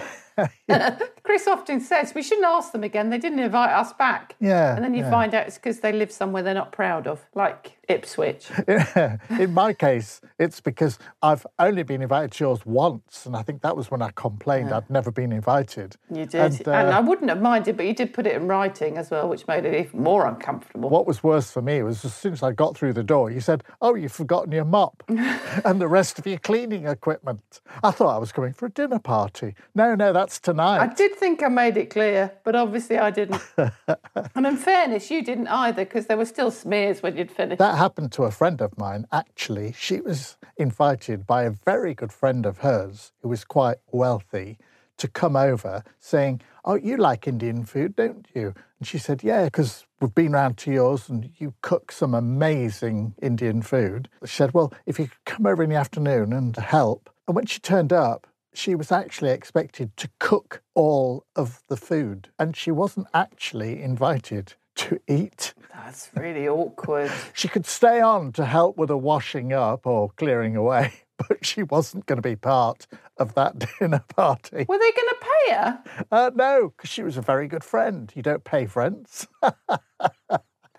Chris 1.24 1.48
often 1.48 1.80
says 1.80 2.14
we 2.16 2.24
shouldn't 2.24 2.48
ask 2.48 2.72
them 2.72 2.84
again. 2.84 3.10
They 3.10 3.18
didn't 3.18 3.40
invite 3.40 3.72
us 3.72 3.94
back. 3.94 4.36
Yeah, 4.40 4.76
And 4.76 4.84
then 4.84 4.94
you 4.94 5.04
yeah. 5.04 5.12
find 5.12 5.34
out 5.34 5.48
it's 5.48 5.58
because 5.58 5.82
they 5.82 5.92
live 5.92 6.12
somewhere 6.12 6.42
they're 6.44 6.54
not 6.54 6.72
proud 6.72 7.08
of, 7.08 7.26
like 7.36 7.78
Ipswich. 7.92 8.50
in 9.30 9.54
my 9.54 9.74
case, 9.74 10.22
it's 10.40 10.60
because 10.60 10.98
I've 11.22 11.46
only 11.60 11.84
been 11.84 12.02
invited 12.02 12.32
to 12.34 12.44
yours 12.46 12.66
once, 12.66 13.26
and 13.26 13.36
I 13.36 13.42
think 13.42 13.62
that 13.62 13.76
was 13.76 13.92
when 13.92 14.02
I 14.02 14.12
complained 14.16 14.72
I'd 14.72 14.90
never 14.90 15.12
been 15.12 15.32
invited. 15.32 15.98
You 16.10 16.26
did. 16.26 16.42
And, 16.42 16.68
And, 16.68 16.90
uh, 16.90 16.98
I 16.98 17.00
wouldn't 17.00 17.30
have 17.30 17.42
minded, 17.42 17.78
but 17.78 17.86
you 17.86 17.94
did 17.94 18.14
put 18.14 18.26
it 18.26 18.36
in 18.36 18.48
writing 18.48 18.98
as 18.98 19.12
well, 19.12 19.28
which 19.28 19.48
made 19.48 19.66
it 19.66 19.74
even 19.74 20.02
more 20.02 20.26
uncomfortable. 20.26 20.90
What 20.90 21.06
was 21.06 21.24
worse 21.24 21.52
for 21.52 21.62
me 21.62 21.84
was 21.84 22.04
as 22.06 22.14
soon 22.14 22.34
as 22.34 22.44
I 22.44 22.52
got 22.52 22.76
through 22.76 22.94
the 22.94 23.04
door, 23.04 23.30
you 23.30 23.40
said, 23.42 23.64
Oh, 23.82 23.96
you've 23.96 24.12
forgotten 24.12 24.52
your 24.52 24.66
mop 24.66 25.04
and 25.08 25.82
the 25.82 25.88
rest 25.88 26.20
of 26.20 26.26
your 26.26 26.40
cleaning 26.40 26.88
equipment. 26.88 27.62
I 27.84 27.92
thought 27.92 28.16
I 28.16 28.20
was 28.20 28.32
coming 28.32 28.54
for 28.54 28.68
a 28.68 28.72
dinner 28.72 29.00
party. 29.00 29.56
No, 29.76 29.96
no, 29.96 30.14
that's 30.14 30.40
tonight. 30.40 30.80
I 30.80 30.94
did 30.94 31.16
think 31.16 31.44
I 31.44 31.48
made 31.48 31.78
it 31.78 31.90
clear, 31.90 32.32
but 32.44 32.56
obviously 32.56 32.98
I 32.98 33.12
didn't. 33.12 33.42
and 33.58 34.46
in 34.46 34.58
fairness, 34.58 35.12
you 35.12 35.24
didn't 35.24 35.48
either, 35.48 35.84
because 35.86 36.08
there 36.08 36.18
were 36.18 36.26
still 36.26 36.52
smears 36.52 37.02
when 37.04 37.18
you'd 37.18 37.32
finished. 37.32 37.60
That 37.60 37.78
happened 37.82 38.12
to 38.12 38.26
a 38.26 38.30
friend 38.30 38.62
of 38.62 38.78
mine. 38.78 39.08
Actually, 39.12 39.74
she 39.76 40.00
was 40.02 40.38
invited 40.56 41.26
by 41.26 41.42
a 41.42 41.50
very 41.50 41.96
good 41.96 42.14
friend 42.14 42.46
of 42.46 42.60
hers 42.60 43.12
who 43.24 43.30
was 43.30 43.44
quite 43.44 43.78
wealthy 43.92 44.60
to 44.98 45.08
come 45.08 45.36
over 45.36 45.84
saying, 46.00 46.42
Oh, 46.64 46.76
you 46.76 46.96
like 46.96 47.28
Indian 47.28 47.66
food, 47.66 47.96
don't 47.96 48.28
you? 48.36 48.54
And 48.78 48.88
she 48.88 49.00
said, 49.00 49.24
Yeah, 49.24 49.46
because 49.46 49.88
we've 50.00 50.14
been 50.14 50.34
round 50.34 50.58
to 50.60 50.72
yours 50.72 51.10
and 51.10 51.32
you 51.40 51.56
cook 51.62 51.92
some 51.92 52.14
amazing 52.14 53.16
Indian 53.20 53.64
food. 53.64 54.10
She 54.26 54.36
said, 54.36 54.54
Well, 54.54 54.72
if 54.86 55.00
you 55.00 55.08
could 55.08 55.26
come 55.26 55.48
over 55.48 55.64
in 55.64 55.72
the 55.72 55.76
afternoon 55.76 56.34
and 56.34 56.56
help. 56.56 57.10
And 57.28 57.36
when 57.36 57.48
she 57.48 57.60
turned 57.60 57.92
up, 57.92 58.28
she 58.54 58.76
was 58.76 58.92
actually 58.92 59.32
expected 59.32 59.98
to 59.98 60.08
cook 60.20 60.62
all 60.76 61.26
of 61.36 61.64
the 61.68 61.78
food 61.78 62.30
and 62.38 62.56
she 62.56 62.70
wasn't 62.70 63.08
actually 63.12 63.82
invited 63.82 64.54
to 64.76 65.00
eat. 65.08 65.54
That's 65.74 66.10
really 66.16 66.48
awkward. 66.48 67.12
She 67.34 67.48
could 67.48 67.66
stay 67.66 68.02
on 68.02 68.32
to 68.34 68.46
help 68.46 68.78
with 68.78 68.90
the 68.90 68.98
washing 68.98 69.52
up 69.54 69.86
or 69.88 70.12
clearing 70.12 70.56
away, 70.56 70.94
but 71.18 71.46
she 71.46 71.64
wasn't 71.64 72.06
going 72.06 72.18
to 72.18 72.28
be 72.28 72.36
part 72.36 72.88
of 73.18 73.34
that 73.36 73.58
dinner 73.80 74.04
party. 74.16 74.66
Were 74.68 74.80
they 74.80 74.92
going 74.92 75.10
to 75.10 75.16
pay 75.22 75.54
her? 75.54 75.84
Uh, 76.12 76.32
no, 76.36 76.74
because 76.76 76.90
she 76.90 77.04
was 77.04 77.18
a 77.18 77.22
very 77.22 77.48
good 77.48 77.64
friend. 77.64 78.12
You 78.16 78.22
don't 78.22 78.44
pay 78.44 78.66
friends. 78.66 79.28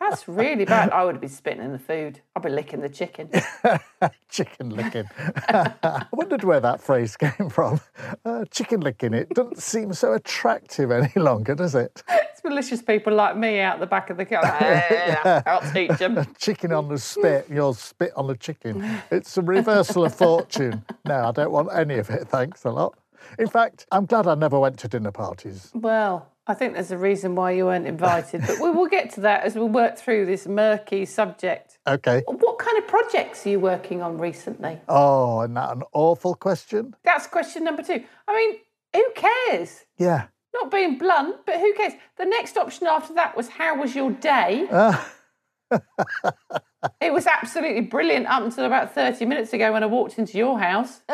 That's 0.03 0.27
really 0.27 0.65
bad. 0.65 0.91
I 0.91 1.05
would 1.05 1.21
be 1.21 1.29
spitting 1.29 1.63
in 1.63 1.71
the 1.73 1.79
food. 1.79 2.21
I'd 2.35 2.43
be 2.43 2.49
licking 2.49 2.81
the 2.81 2.89
chicken. 2.89 3.31
chicken 4.29 4.71
licking. 4.71 5.05
I 5.17 6.07
wondered 6.13 6.43
where 6.43 6.59
that 6.61 6.81
phrase 6.81 7.17
came 7.17 7.49
from. 7.49 7.81
Uh, 8.25 8.45
chicken 8.47 8.81
licking. 8.81 9.15
It 9.15 9.29
doesn't 9.31 9.59
seem 9.63 9.93
so 9.95 10.13
attractive 10.15 10.91
any 10.91 11.13
longer, 11.17 11.55
does 11.55 11.77
it? 11.77 12.03
It's 12.09 12.43
malicious 12.43 12.83
people 12.83 13.15
like 13.15 13.37
me 13.37 13.61
out 13.61 13.79
the 13.79 13.87
back 13.87 14.11
of 14.11 14.17
the 14.17 14.25
car. 14.25 14.41
"Ah, 14.43 15.43
I'll 15.47 15.73
teach 15.73 15.97
them. 15.99 16.27
Chicken 16.37 16.73
on 16.73 16.89
the 16.89 16.99
spit, 16.99 17.47
you'll 17.49 17.75
spit 17.75 18.13
on 18.17 18.27
the 18.27 18.37
chicken. 18.37 18.85
It's 19.13 19.37
a 19.37 19.43
reversal 19.43 20.05
of 20.05 20.15
fortune. 20.15 20.85
No, 21.05 21.27
I 21.29 21.31
don't 21.31 21.53
want 21.53 21.69
any 21.73 21.99
of 21.99 22.11
it, 22.11 22.27
thanks 22.27 22.65
a 22.65 22.71
lot. 22.71 22.99
In 23.39 23.47
fact, 23.47 23.87
I'm 23.93 24.07
glad 24.07 24.27
I 24.27 24.35
never 24.35 24.59
went 24.59 24.79
to 24.81 24.89
dinner 24.89 25.13
parties. 25.13 25.71
Well, 25.75 26.27
I 26.47 26.55
think 26.55 26.75
there's 26.75 26.91
a 26.91 26.99
reason 26.99 27.37
why 27.37 27.53
you 27.53 27.67
weren't 27.67 27.87
invited, 27.87 28.41
but 28.41 28.59
we 28.59 28.69
will 28.71 28.89
get 28.89 29.11
to 29.15 29.21
that 29.21 29.45
as 29.45 29.55
we 29.55 29.63
work 29.63 29.97
through 29.97 30.27
this 30.27 30.47
murky 30.47 31.05
subject. 31.05 31.79
Okay. 31.87 32.25
What 32.27 32.59
kind 32.59 32.79
of 32.79 32.89
projects 32.89 33.47
are 33.47 33.51
you 33.51 33.61
working 33.61 34.03
on 34.03 34.19
recently? 34.19 34.81
Oh, 34.89 35.41
and 35.41 35.57
that 35.57 35.71
an 35.71 35.85
awful 35.93 36.35
question? 36.35 36.97
That's 37.05 37.29
question 37.29 37.63
number 37.63 37.85
two. 37.85 38.03
I 38.27 38.35
mean, 38.35 38.59
who 38.93 39.05
cares? 39.15 39.85
Yeah. 39.99 40.27
Not 40.53 40.73
being 40.73 40.99
blunt, 40.99 41.37
but 41.47 41.61
who 41.61 41.73
cares? 41.75 41.93
The 42.19 42.25
next 42.25 42.57
option 42.57 42.89
after 42.89 43.15
that 43.15 43.37
was 43.37 43.49
how 43.49 43.81
was 43.81 43.95
your 43.95 44.11
day? 44.11 44.67
Uh. 44.69 45.01
it 47.01 47.13
was 47.13 47.27
absolutely 47.27 47.83
brilliant 47.83 48.27
up 48.27 48.43
until 48.43 48.65
about 48.65 48.95
30 48.95 49.25
minutes 49.27 49.53
ago 49.53 49.73
when 49.73 49.83
I 49.83 49.87
walked 49.87 50.19
into 50.19 50.37
your 50.37 50.59
house 50.59 51.01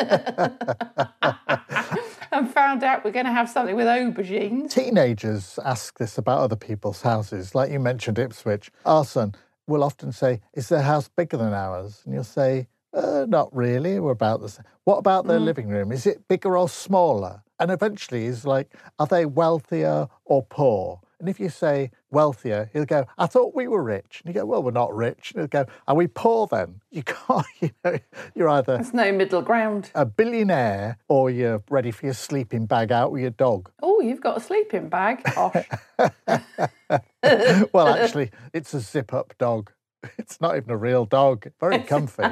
and 2.32 2.50
found 2.52 2.82
out 2.82 3.04
we're 3.04 3.11
going 3.11 3.26
to 3.26 3.32
have 3.32 3.49
something 3.49 3.76
with 3.76 3.87
aubergines. 3.87 4.70
Teenagers 4.70 5.58
ask 5.64 5.99
this 5.99 6.18
about 6.18 6.40
other 6.40 6.56
people's 6.56 7.02
houses. 7.02 7.54
Like 7.54 7.70
you 7.70 7.80
mentioned 7.80 8.18
Ipswich. 8.18 8.70
Our 8.85 9.04
son 9.04 9.35
will 9.66 9.85
often 9.85 10.12
say, 10.12 10.40
Is 10.54 10.68
their 10.68 10.82
house 10.82 11.08
bigger 11.08 11.37
than 11.37 11.52
ours? 11.52 12.02
And 12.04 12.14
you'll 12.14 12.25
say, 12.25 12.68
uh, 12.92 13.26
Not 13.28 13.54
really. 13.54 14.00
We're 14.00 14.12
about 14.12 14.40
the 14.40 14.49
same. 14.49 14.64
What 14.85 14.97
about 14.97 15.26
their 15.26 15.40
living 15.40 15.68
room? 15.68 15.92
Is 15.92 16.06
it 16.06 16.26
bigger 16.28 16.56
or 16.56 16.68
smaller? 16.68 17.42
And 17.61 17.70
eventually 17.70 18.26
he's 18.26 18.44
like, 18.44 18.75
Are 18.99 19.06
they 19.06 19.26
wealthier 19.26 20.08
or 20.25 20.42
poor? 20.44 21.00
And 21.20 21.28
if 21.28 21.40
you 21.40 21.48
say 21.48 21.90
wealthier, 22.10 22.70
he'll 22.72 22.84
go, 22.84 23.04
I 23.18 23.26
thought 23.26 23.54
we 23.54 23.66
were 23.66 23.82
rich. 23.82 24.22
And 24.25 24.32
you 24.32 24.40
go, 24.40 24.46
Well, 24.46 24.62
we're 24.62 24.70
not 24.70 24.94
rich. 24.94 25.32
And 25.32 25.40
he'll 25.40 25.48
go, 25.48 25.66
Are 25.88 25.94
we 25.96 26.06
poor 26.06 26.46
then? 26.46 26.80
You 26.90 27.02
can't, 27.02 27.44
you 27.60 27.70
know, 27.84 27.98
you're 28.34 28.48
either 28.48 28.76
There's 28.76 28.94
no 28.94 29.12
middle 29.12 29.42
ground. 29.42 29.90
a 29.94 30.06
billionaire 30.06 30.96
or 31.08 31.28
you're 31.30 31.62
ready 31.70 31.90
for 31.90 32.06
your 32.06 32.14
sleeping 32.14 32.66
bag 32.66 32.90
out 32.92 33.12
with 33.12 33.20
your 33.22 33.30
dog. 33.30 33.70
Oh, 33.82 34.00
you've 34.00 34.20
got 34.22 34.37
a 34.38 34.40
sleeping 34.40 34.88
bag. 34.88 35.22
Gosh. 35.25 35.66
Well, 37.72 37.88
actually, 37.94 38.30
it's 38.54 38.72
a 38.75 38.80
zip 38.80 39.12
up 39.12 39.34
dog. 39.38 39.70
It's 40.16 40.40
not 40.40 40.56
even 40.56 40.70
a 40.70 40.76
real 40.76 41.04
dog. 41.04 41.48
Very 41.60 41.80
comfy. 41.80 42.22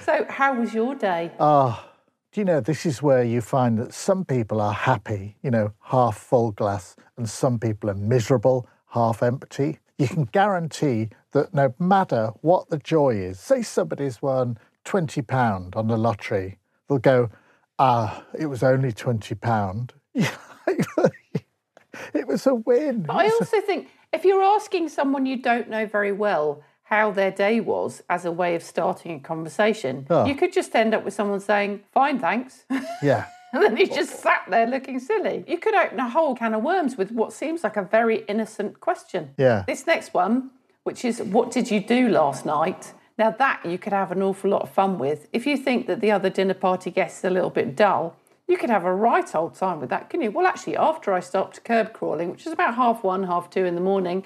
so, 0.00 0.24
how 0.28 0.58
was 0.58 0.72
your 0.74 0.94
day? 0.94 1.30
Oh, 1.38 1.84
do 2.32 2.40
you 2.40 2.44
know, 2.44 2.60
this 2.60 2.84
is 2.84 3.02
where 3.02 3.22
you 3.22 3.40
find 3.40 3.78
that 3.78 3.94
some 3.94 4.24
people 4.24 4.60
are 4.60 4.72
happy, 4.72 5.36
you 5.42 5.50
know, 5.50 5.72
half 5.80 6.18
full 6.18 6.52
glass, 6.52 6.94
and 7.16 7.28
some 7.28 7.58
people 7.58 7.88
are 7.88 7.94
miserable, 7.94 8.68
half 8.88 9.22
empty. 9.22 9.78
You 9.96 10.08
can 10.08 10.24
guarantee 10.24 11.08
that 11.32 11.54
no 11.54 11.74
matter 11.78 12.32
what 12.42 12.68
the 12.68 12.78
joy 12.78 13.16
is, 13.16 13.40
say 13.40 13.62
somebody's 13.62 14.20
won 14.20 14.58
£20 14.84 15.74
on 15.74 15.88
the 15.88 15.96
lottery, 15.96 16.58
they'll 16.88 16.98
go, 16.98 17.30
ah, 17.78 18.24
it 18.38 18.46
was 18.46 18.62
only 18.62 18.92
£20. 18.92 19.90
it 20.14 22.26
was 22.26 22.46
a 22.46 22.54
win. 22.54 23.02
But 23.02 23.16
I 23.16 23.30
also 23.30 23.60
think 23.62 23.88
if 24.12 24.24
you're 24.24 24.42
asking 24.42 24.90
someone 24.90 25.24
you 25.24 25.40
don't 25.40 25.70
know 25.70 25.86
very 25.86 26.12
well 26.12 26.62
how 26.88 27.10
their 27.10 27.30
day 27.30 27.60
was 27.60 28.02
as 28.08 28.24
a 28.24 28.32
way 28.32 28.54
of 28.54 28.62
starting 28.62 29.14
a 29.16 29.20
conversation, 29.20 30.06
Oh. 30.08 30.24
you 30.24 30.34
could 30.34 30.52
just 30.52 30.74
end 30.74 30.94
up 30.94 31.04
with 31.04 31.14
someone 31.14 31.40
saying, 31.40 31.80
Fine, 31.92 32.18
thanks. 32.18 32.64
Yeah. 33.02 33.26
and 33.52 33.62
then 33.62 33.76
you 33.76 33.86
just 33.86 34.20
sat 34.20 34.42
there 34.48 34.66
looking 34.66 34.98
silly. 34.98 35.44
You 35.46 35.58
could 35.58 35.74
open 35.74 35.98
a 36.00 36.08
whole 36.08 36.34
can 36.34 36.54
of 36.54 36.62
worms 36.62 36.96
with 36.96 37.10
what 37.12 37.32
seems 37.32 37.62
like 37.64 37.76
a 37.76 37.82
very 37.82 38.18
innocent 38.28 38.80
question. 38.80 39.30
Yeah. 39.36 39.64
This 39.66 39.86
next 39.86 40.14
one, 40.14 40.50
which 40.84 41.04
is, 41.04 41.20
What 41.22 41.50
did 41.50 41.70
you 41.70 41.80
do 41.80 42.08
last 42.08 42.46
night? 42.46 42.92
Now, 43.18 43.30
that 43.32 43.66
you 43.66 43.78
could 43.78 43.92
have 43.92 44.12
an 44.12 44.22
awful 44.22 44.50
lot 44.50 44.62
of 44.62 44.70
fun 44.70 44.98
with. 44.98 45.28
If 45.32 45.44
you 45.46 45.56
think 45.56 45.86
that 45.88 46.00
the 46.00 46.10
other 46.12 46.30
dinner 46.30 46.54
party 46.54 46.90
guests 46.90 47.24
are 47.24 47.28
a 47.28 47.32
little 47.32 47.50
bit 47.50 47.74
dull, 47.76 48.16
you 48.48 48.56
could 48.56 48.70
have 48.70 48.84
a 48.84 48.92
right 48.92 49.34
old 49.34 49.54
time 49.54 49.78
with 49.78 49.90
that, 49.90 50.08
couldn't 50.08 50.24
you? 50.24 50.30
Well, 50.30 50.46
actually, 50.46 50.76
after 50.76 51.12
I 51.12 51.20
stopped 51.20 51.62
curb 51.64 51.92
crawling, 51.92 52.30
which 52.30 52.46
was 52.46 52.52
about 52.52 52.74
half 52.74 53.04
one, 53.04 53.22
half 53.24 53.50
two 53.50 53.66
in 53.66 53.74
the 53.74 53.80
morning, 53.80 54.24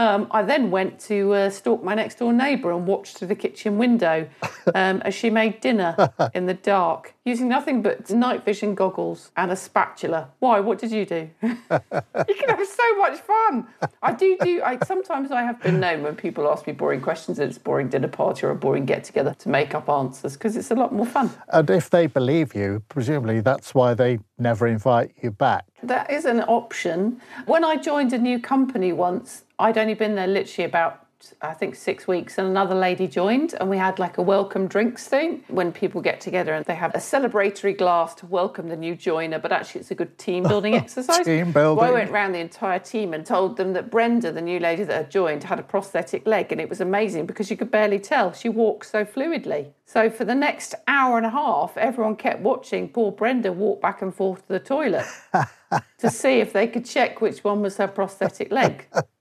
um, 0.00 0.26
I 0.32 0.42
then 0.42 0.72
went 0.72 0.98
to 1.02 1.32
uh, 1.34 1.50
stalk 1.50 1.82
my 1.82 1.94
next 1.94 2.18
door 2.18 2.32
neighbour 2.32 2.72
and 2.72 2.86
watched 2.86 3.18
through 3.18 3.28
the 3.28 3.36
kitchen 3.36 3.78
window 3.78 4.28
um, 4.74 5.00
as 5.02 5.14
she 5.14 5.30
made 5.30 5.60
dinner 5.60 6.12
in 6.34 6.46
the 6.46 6.54
dark 6.54 7.14
using 7.30 7.48
nothing 7.48 7.80
but 7.80 8.10
night 8.10 8.44
vision 8.44 8.74
goggles 8.74 9.30
and 9.36 9.50
a 9.50 9.56
spatula. 9.56 10.28
Why? 10.40 10.60
What 10.60 10.78
did 10.78 10.90
you 10.90 11.06
do? 11.06 11.30
you 11.42 11.48
can 11.60 12.48
have 12.48 12.66
so 12.66 12.96
much 12.98 13.18
fun. 13.20 13.68
I 14.02 14.12
do 14.12 14.36
do. 14.40 14.62
I 14.62 14.78
sometimes 14.84 15.30
I 15.30 15.42
have 15.42 15.62
been 15.62 15.80
known 15.80 16.02
when 16.02 16.16
people 16.16 16.50
ask 16.50 16.66
me 16.66 16.72
boring 16.72 17.00
questions 17.00 17.38
it's 17.38 17.56
a 17.56 17.60
boring 17.60 17.88
dinner 17.88 18.08
party 18.08 18.44
or 18.46 18.50
a 18.50 18.54
boring 18.54 18.84
get 18.84 19.04
together 19.04 19.34
to 19.38 19.48
make 19.48 19.74
up 19.74 19.88
answers 19.88 20.34
because 20.34 20.56
it's 20.56 20.70
a 20.70 20.74
lot 20.74 20.92
more 20.92 21.06
fun. 21.06 21.30
And 21.48 21.70
if 21.70 21.88
they 21.88 22.06
believe 22.06 22.54
you, 22.54 22.82
presumably 22.88 23.40
that's 23.40 23.74
why 23.74 23.94
they 23.94 24.18
never 24.38 24.66
invite 24.66 25.12
you 25.22 25.30
back. 25.30 25.64
That 25.82 26.10
is 26.10 26.24
an 26.24 26.40
option. 26.42 27.20
When 27.46 27.64
I 27.64 27.76
joined 27.76 28.12
a 28.12 28.18
new 28.18 28.38
company 28.40 28.92
once, 28.92 29.44
I'd 29.58 29.78
only 29.78 29.94
been 29.94 30.14
there 30.14 30.26
literally 30.26 30.68
about 30.68 31.06
I 31.42 31.52
think 31.52 31.74
six 31.74 32.08
weeks, 32.08 32.38
and 32.38 32.48
another 32.48 32.74
lady 32.74 33.06
joined, 33.06 33.54
and 33.60 33.68
we 33.68 33.76
had 33.76 33.98
like 33.98 34.16
a 34.16 34.22
welcome 34.22 34.66
drinks 34.66 35.06
thing 35.06 35.44
when 35.48 35.70
people 35.70 36.00
get 36.00 36.20
together 36.20 36.54
and 36.54 36.64
they 36.64 36.74
have 36.74 36.94
a 36.94 36.98
celebratory 36.98 37.76
glass 37.76 38.14
to 38.16 38.26
welcome 38.26 38.68
the 38.68 38.76
new 38.76 38.96
joiner. 38.96 39.38
But 39.38 39.52
actually, 39.52 39.82
it's 39.82 39.90
a 39.90 39.94
good 39.94 40.16
team 40.18 40.44
building 40.44 40.74
exercise. 40.84 41.24
Team 41.24 41.52
So 41.52 41.78
I 41.78 41.90
went 41.90 42.10
round 42.10 42.34
the 42.34 42.38
entire 42.38 42.78
team 42.78 43.12
and 43.12 43.26
told 43.26 43.56
them 43.56 43.74
that 43.74 43.90
Brenda, 43.90 44.32
the 44.32 44.40
new 44.40 44.58
lady 44.58 44.84
that 44.84 44.96
had 44.96 45.10
joined, 45.10 45.44
had 45.44 45.58
a 45.58 45.62
prosthetic 45.62 46.26
leg, 46.26 46.52
and 46.52 46.60
it 46.60 46.68
was 46.68 46.80
amazing 46.80 47.26
because 47.26 47.50
you 47.50 47.56
could 47.56 47.70
barely 47.70 47.98
tell. 47.98 48.32
She 48.32 48.48
walked 48.48 48.86
so 48.86 49.04
fluidly. 49.04 49.72
So 49.84 50.08
for 50.08 50.24
the 50.24 50.34
next 50.34 50.74
hour 50.88 51.16
and 51.16 51.26
a 51.26 51.30
half, 51.30 51.76
everyone 51.76 52.16
kept 52.16 52.40
watching 52.40 52.88
poor 52.88 53.12
Brenda 53.12 53.52
walk 53.52 53.82
back 53.82 54.00
and 54.02 54.14
forth 54.14 54.46
to 54.46 54.52
the 54.54 54.60
toilet 54.60 55.06
to 55.98 56.10
see 56.10 56.40
if 56.40 56.52
they 56.52 56.66
could 56.66 56.84
check 56.84 57.20
which 57.20 57.44
one 57.44 57.60
was 57.60 57.76
her 57.76 57.88
prosthetic 57.88 58.50
leg. 58.50 58.86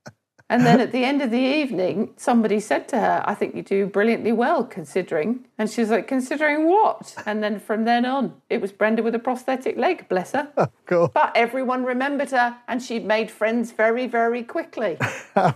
And 0.51 0.65
then 0.65 0.79
at 0.85 0.91
the 0.91 1.03
end 1.05 1.21
of 1.21 1.29
the 1.31 1.37
evening, 1.39 2.13
somebody 2.17 2.59
said 2.59 2.87
to 2.89 2.99
her, 2.99 3.23
I 3.25 3.35
think 3.35 3.55
you 3.55 3.61
do 3.61 3.85
brilliantly 3.85 4.31
well 4.31 4.63
considering. 4.63 5.45
And 5.57 5.69
she 5.69 5.81
was 5.81 5.89
like, 5.91 6.07
Considering 6.07 6.67
what? 6.67 7.13
And 7.25 7.43
then 7.43 7.59
from 7.59 7.85
then 7.85 8.05
on, 8.05 8.41
it 8.49 8.59
was 8.61 8.71
Brenda 8.71 9.03
with 9.03 9.13
a 9.15 9.19
prosthetic 9.19 9.77
leg, 9.77 10.07
bless 10.09 10.31
her. 10.31 10.49
Cool. 10.85 11.09
But 11.13 11.31
everyone 11.35 11.83
remembered 11.85 12.31
her 12.31 12.57
and 12.67 12.81
she 12.81 12.97
made 12.99 13.29
friends 13.29 13.71
very, 13.71 14.07
very 14.07 14.43
quickly. 14.43 14.97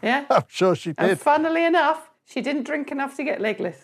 Yeah. 0.04 0.26
I'm 0.30 0.44
sure 0.48 0.76
she 0.76 0.94
And 0.98 1.10
did. 1.10 1.20
funnily 1.20 1.66
enough, 1.66 2.10
she 2.26 2.40
didn't 2.42 2.64
drink 2.64 2.92
enough 2.92 3.16
to 3.18 3.24
get 3.24 3.42
legless. 3.42 3.84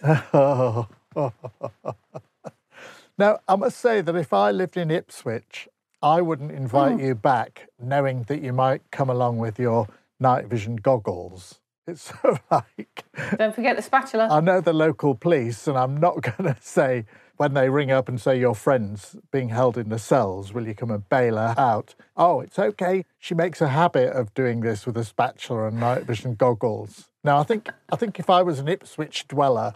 Now, 3.17 3.39
I 3.49 3.55
must 3.57 3.79
say 3.79 3.99
that 4.01 4.15
if 4.15 4.31
I 4.31 4.51
lived 4.51 4.77
in 4.77 4.89
Ipswich, 4.91 5.67
I 6.01 6.21
wouldn't 6.21 6.51
invite 6.51 6.93
Hmm. 6.93 6.99
you 6.99 7.15
back 7.15 7.67
knowing 7.77 8.23
that 8.29 8.41
you 8.41 8.53
might 8.53 8.81
come 8.91 9.09
along 9.09 9.39
with 9.39 9.59
your 9.59 9.87
night 10.19 10.47
vision 10.47 10.75
goggles. 10.75 11.59
It's 11.87 12.01
sort 12.21 12.35
of 12.35 12.41
like, 12.51 13.03
Don't 13.37 13.55
forget 13.55 13.75
the 13.75 13.81
spatula. 13.81 14.27
I 14.29 14.39
know 14.41 14.61
the 14.61 14.73
local 14.73 15.15
police, 15.15 15.67
and 15.67 15.77
I'm 15.77 15.97
not 15.97 16.21
going 16.37 16.53
to 16.53 16.61
say 16.61 17.05
when 17.37 17.53
they 17.53 17.69
ring 17.69 17.89
up 17.89 18.09
and 18.09 18.19
say 18.19 18.37
your 18.37 18.53
friend's 18.53 19.15
being 19.31 19.47
held 19.47 19.77
in 19.77 19.87
the 19.87 19.97
cells, 19.97 20.53
will 20.53 20.67
you 20.67 20.75
come 20.75 20.91
and 20.91 21.07
bail 21.07 21.37
her 21.37 21.55
out? 21.57 21.95
Oh, 22.17 22.41
it's 22.41 22.59
okay. 22.59 23.05
She 23.17 23.33
makes 23.33 23.61
a 23.61 23.69
habit 23.69 24.11
of 24.11 24.33
doing 24.33 24.59
this 24.59 24.85
with 24.85 24.97
a 24.97 25.05
spatula 25.05 25.67
and 25.67 25.79
night 25.79 26.03
vision 26.03 26.35
goggles. 26.35 27.09
Now, 27.23 27.39
I 27.39 27.43
think 27.43 27.69
I 27.91 27.95
think 27.95 28.19
if 28.19 28.29
I 28.29 28.41
was 28.41 28.59
an 28.59 28.67
Ipswich 28.67 29.27
dweller, 29.27 29.73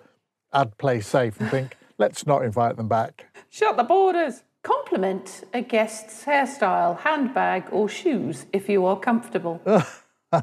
I'd 0.51 0.77
play 0.77 0.99
safe 0.99 1.39
and 1.39 1.49
think, 1.49 1.77
let's 1.97 2.27
not 2.27 2.43
invite 2.43 2.75
them 2.75 2.89
back. 2.89 3.25
Shut 3.49 3.77
the 3.77 3.83
borders. 3.83 4.43
Compliment 4.61 5.43
a 5.53 5.61
guest's 5.61 6.23
hairstyle, 6.23 6.99
handbag, 6.99 7.65
or 7.71 7.89
shoes 7.89 8.45
if 8.53 8.69
you 8.69 8.85
are 8.85 8.97
comfortable. 8.99 9.61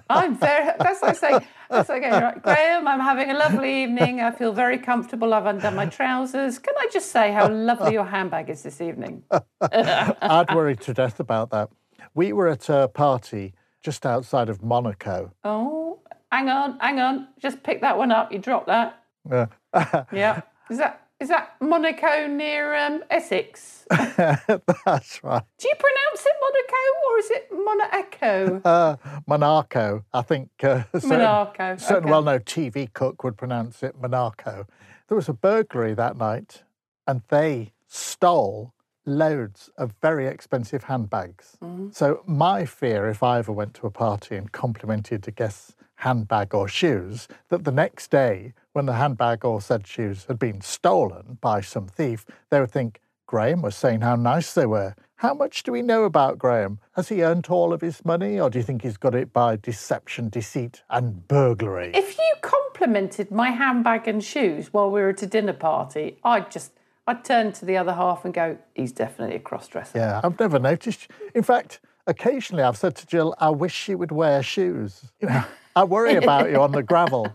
I'm 0.09 0.37
very, 0.37 0.73
that's 0.79 1.03
what 1.03 1.11
I 1.11 1.13
say. 1.13 1.47
that's 1.69 1.89
like, 1.89 2.03
going, 2.03 2.23
right, 2.23 2.43
Graham, 2.43 2.87
I'm 2.87 3.01
having 3.01 3.31
a 3.31 3.35
lovely 3.35 3.83
evening. 3.83 4.21
I 4.21 4.31
feel 4.31 4.53
very 4.53 4.79
comfortable. 4.79 5.35
I've 5.35 5.47
undone 5.47 5.75
my 5.75 5.87
trousers. 5.87 6.59
Can 6.59 6.75
I 6.79 6.89
just 6.93 7.11
say 7.13 7.33
how 7.33 7.49
lovely 7.49 7.93
your 7.93 8.05
handbag 8.05 8.51
is 8.51 8.63
this 8.63 8.81
evening? 8.81 9.23
I'd 9.61 10.55
worry 10.55 10.77
to 10.77 10.95
death 10.95 11.21
about 11.21 11.51
that. 11.51 11.71
We 12.15 12.33
were 12.33 12.49
at 12.49 12.69
a 12.69 12.89
party 12.89 13.55
just 13.83 14.05
outside 14.05 14.49
of 14.49 14.63
Monaco. 14.63 15.33
Oh, 15.45 16.01
hang 16.31 16.49
on, 16.49 16.79
hang 16.81 16.99
on. 16.99 17.29
Just 17.39 17.63
pick 17.63 17.81
that 17.81 17.97
one 17.97 18.13
up. 18.13 18.33
You 18.33 18.39
dropped 18.39 18.67
that. 18.67 19.03
Yeah. 19.29 19.47
Yeah. 20.13 20.43
Is 20.71 20.79
that, 20.79 21.07
is 21.21 21.29
that 21.29 21.55
Monaco 21.61 22.27
near 22.27 22.75
um, 22.75 23.05
Essex? 23.11 23.85
that's 23.91 25.23
right. 25.23 25.43
Do 25.59 25.69
you 25.69 25.75
pronounce 25.79 26.25
it 26.25 26.37
Monaco 26.41 26.77
or 27.07 27.19
is 27.19 27.31
it 27.31 27.49
Monaco? 27.53 28.61
Uh, 28.65 29.21
Monaco, 29.27 30.05
I 30.15 30.23
think. 30.23 30.51
Uh, 30.63 30.85
certain, 30.95 31.09
Monaco, 31.11 31.77
certain 31.77 32.05
okay. 32.05 32.11
well-known 32.11 32.41
TV 32.41 32.93
cook 32.93 33.23
would 33.23 33.37
pronounce 33.37 33.83
it 33.83 34.01
Monaco. 34.01 34.67
There 35.09 35.17
was 35.17 35.29
a 35.29 35.35
burglary 35.35 35.93
that 35.95 36.17
night, 36.17 36.63
and 37.07 37.23
they 37.29 37.73
stole 37.87 38.73
loads 39.05 39.69
of 39.77 39.95
very 40.01 40.27
expensive 40.27 40.85
handbags. 40.85 41.59
Mm-hmm. 41.63 41.89
So 41.93 42.23
my 42.27 42.65
fear, 42.65 43.09
if 43.09 43.23
I 43.23 43.39
ever 43.39 43.53
went 43.53 43.75
to 43.75 43.87
a 43.87 43.91
party 43.91 44.37
and 44.37 44.51
complimented 44.53 45.27
a 45.29 45.31
guest's 45.31 45.75
handbag 45.97 46.55
or 46.55 46.69
shoes, 46.69 47.29
that 47.49 47.65
the 47.65 47.73
next 47.73 48.11
day, 48.11 48.55
when 48.73 48.87
the 48.87 48.95
handbag 48.95 49.45
or 49.45 49.61
said 49.61 49.87
shoes 49.87 50.25
had 50.27 50.39
been 50.39 50.61
stolen 50.61 51.39
by 51.41 51.61
some 51.61 51.87
thief, 51.87 52.25
they 52.51 52.61
would 52.61 52.71
think 52.71 53.01
Graham 53.27 53.63
was 53.63 53.77
saying 53.77 54.01
how 54.01 54.17
nice 54.17 54.55
they 54.55 54.67
were. 54.67 54.95
How 55.17 55.35
much 55.35 55.63
do 55.63 55.73
we 55.73 55.83
know 55.83 56.05
about 56.05 56.39
Graham? 56.39 56.79
Has 56.93 57.09
he 57.09 57.23
earned 57.23 57.49
all 57.49 57.73
of 57.73 57.81
his 57.81 58.05
money, 58.05 58.41
or 58.41 58.49
do 58.49 58.59
you 58.59 58.65
think 58.65 58.83
he's 58.83 58.97
got 58.97 59.15
it 59.15 59.33
by 59.33 59.57
deception, 59.57 60.31
deceit, 60.31 60.83
and 60.89 61.29
burglary? 61.29 61.93
If 61.95 62.17
you 62.17 62.35
complimented 62.41 63.31
my 63.31 63.51
handbag 63.51 64.09
and 64.09 64.25
shoes 64.25 64.73
while 64.73 64.91
we 64.91 65.01
were 65.01 65.11
at 65.11 65.23
a 65.23 65.27
dinner 65.27 65.53
party, 65.53 66.19
I'd 66.25 66.51
just 66.51 66.73
I'd 67.07 67.25
turn 67.25 67.53
to 67.53 67.65
the 67.65 67.77
other 67.77 67.93
half 67.93 68.25
and 68.25 68.33
go, 68.33 68.57
"He's 68.75 68.93
definitely 68.93 69.37
a 69.37 69.41
cross-dresser." 69.41 69.99
Yeah, 69.99 70.21
I've 70.25 70.39
never 70.39 70.59
noticed. 70.59 71.09
In 71.35 71.43
fact, 71.43 71.81
occasionally 72.07 72.63
I've 72.63 72.79
said 72.79 72.95
to 72.97 73.07
Jill, 73.07 73.35
I 73.39 73.51
wish 73.51 73.75
she 73.75 73.95
would 73.95 74.13
wear 74.13 74.43
shoes. 74.43 75.13
You 75.21 75.29
know, 75.29 75.45
I 75.77 75.85
worry 75.85 76.15
about 76.15 76.51
you 76.51 76.63
on 76.63 76.73
the 76.73 76.83
gravel. 76.83 77.33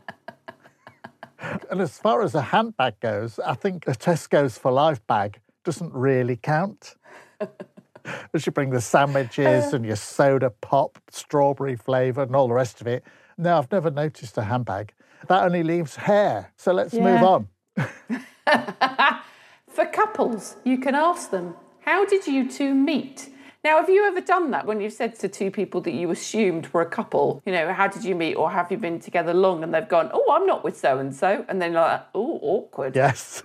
And 1.70 1.82
as 1.82 1.98
far 1.98 2.22
as 2.22 2.36
a 2.36 2.42
handbag 2.42 3.00
goes, 3.00 3.40
I 3.40 3.56
think 3.56 3.88
a 3.88 3.92
Tesco's 3.92 4.58
for 4.58 4.72
life 4.72 5.06
bag 5.08 5.40
doesn't 5.64 5.94
really 5.94 6.38
count. 6.38 6.96
As 8.34 8.46
you 8.46 8.52
bring 8.52 8.70
the 8.70 8.82
sandwiches 8.82 9.74
and 9.74 9.84
your 9.84 9.96
soda 9.96 10.52
pop, 10.62 11.00
strawberry 11.10 11.76
flavour, 11.76 12.22
and 12.22 12.36
all 12.36 12.48
the 12.48 12.54
rest 12.54 12.80
of 12.80 12.88
it. 12.88 13.04
No, 13.38 13.58
I've 13.58 13.72
never 13.72 13.90
noticed 13.90 14.38
a 14.38 14.44
handbag. 14.44 14.94
That 15.28 15.44
only 15.44 15.64
leaves 15.64 15.96
hair. 15.96 16.52
So 16.56 16.72
let's 16.72 16.94
move 16.94 17.24
on. 17.24 17.48
For 19.68 19.86
couples, 19.88 20.56
you 20.64 20.78
can 20.78 20.94
ask 20.94 21.32
them, 21.32 21.56
How 21.82 22.06
did 22.06 22.28
you 22.28 22.50
two 22.50 22.76
meet? 22.76 23.30
Now, 23.66 23.80
have 23.80 23.90
you 23.90 24.06
ever 24.06 24.22
done 24.22 24.52
that 24.52 24.68
when 24.68 24.80
you've 24.80 24.94
said 24.94 25.18
to 25.22 25.28
two 25.28 25.50
people 25.50 25.82
that 25.82 25.94
you 25.96 26.12
assumed 26.12 26.72
were 26.72 26.84
a 26.84 26.86
couple, 26.86 27.42
you 27.48 27.52
know, 27.52 27.74
how 27.74 27.88
did 27.88 28.04
you 28.04 28.14
meet 28.14 28.36
or 28.36 28.52
have 28.52 28.72
you 28.72 28.78
been 28.78 29.00
together 29.00 29.34
long? 29.34 29.64
And 29.64 29.74
they've 29.74 29.90
gone, 29.90 30.12
Oh, 30.14 30.32
I'm 30.32 30.46
not 30.46 30.64
with 30.64 30.78
so 30.78 31.00
and 31.00 31.16
so. 31.16 31.44
And 31.50 31.60
then 31.60 31.72
you're 31.72 31.82
like, 31.82 32.04
Oh, 32.14 32.40
awkward. 32.44 32.96
Yes. 32.96 33.42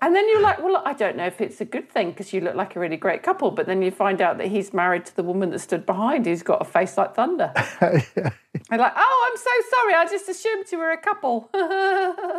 And 0.00 0.14
then 0.14 0.28
you're 0.28 0.40
like, 0.40 0.62
Well, 0.62 0.80
I 0.84 0.92
don't 0.92 1.16
know 1.16 1.26
if 1.26 1.40
it's 1.40 1.60
a 1.60 1.64
good 1.64 1.90
thing 1.90 2.10
because 2.10 2.32
you 2.32 2.40
look 2.40 2.54
like 2.54 2.76
a 2.76 2.80
really 2.80 2.96
great 2.96 3.22
couple. 3.22 3.50
But 3.50 3.66
then 3.66 3.82
you 3.82 3.90
find 3.90 4.22
out 4.22 4.38
that 4.38 4.46
he's 4.46 4.72
married 4.72 5.04
to 5.06 5.16
the 5.16 5.24
woman 5.24 5.50
that 5.50 5.58
stood 5.58 5.84
behind 5.84 6.24
who's 6.24 6.42
got 6.42 6.62
a 6.62 6.64
face 6.64 6.96
like 6.96 7.16
thunder. 7.16 7.52
They're 8.70 8.78
like, 8.78 8.92
Oh, 8.96 9.28
I'm 9.30 9.36
so 9.36 9.50
sorry. 9.70 9.94
I 9.94 10.04
just 10.10 10.28
assumed 10.28 10.66
you 10.72 10.78
were 10.78 10.90
a 10.90 10.98
couple. 10.98 11.50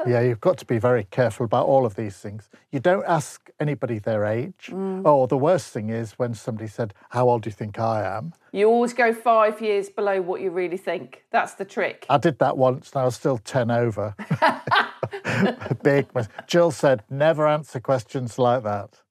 Yeah, 0.08 0.22
you've 0.22 0.40
got 0.40 0.58
to 0.60 0.66
be 0.66 0.80
very 0.80 1.04
careful 1.12 1.46
about 1.46 1.66
all 1.68 1.86
of 1.86 1.96
these 1.96 2.16
things. 2.18 2.50
You 2.72 2.80
don't 2.80 3.06
ask 3.06 3.50
anybody 3.60 4.00
their 4.00 4.24
age. 4.26 4.70
Mm. 4.72 5.02
Oh, 5.06 5.26
the 5.28 5.38
worst 5.38 5.74
thing 5.74 5.90
is 5.90 6.14
when 6.14 6.34
somebody 6.34 6.68
said, 6.68 6.94
How 7.10 7.28
old 7.30 7.44
do 7.44 7.50
you 7.50 7.54
think 7.54 7.80
I 7.80 8.06
am? 8.18 8.34
you 8.52 8.68
always 8.68 8.94
go 8.94 9.14
five 9.14 9.62
years 9.62 9.90
below 9.90 10.22
what 10.22 10.42
you 10.42 10.50
really 10.52 10.78
think. 10.78 11.24
That's 11.32 11.54
the 11.56 11.66
trick. 11.66 12.06
I 12.10 12.18
did 12.18 12.40
that 12.40 12.58
once 12.58 12.92
and 12.94 13.02
I 13.02 13.06
was 13.06 13.16
still 13.16 13.38
10 13.38 13.70
over. 13.70 14.16
Big 15.84 16.14
mis- 16.16 16.30
Jill 16.48 16.72
said, 16.72 17.04
Never 17.10 17.48
answer 17.48 17.80
questions 17.80 18.40
like 18.40 18.64
that. 18.64 19.02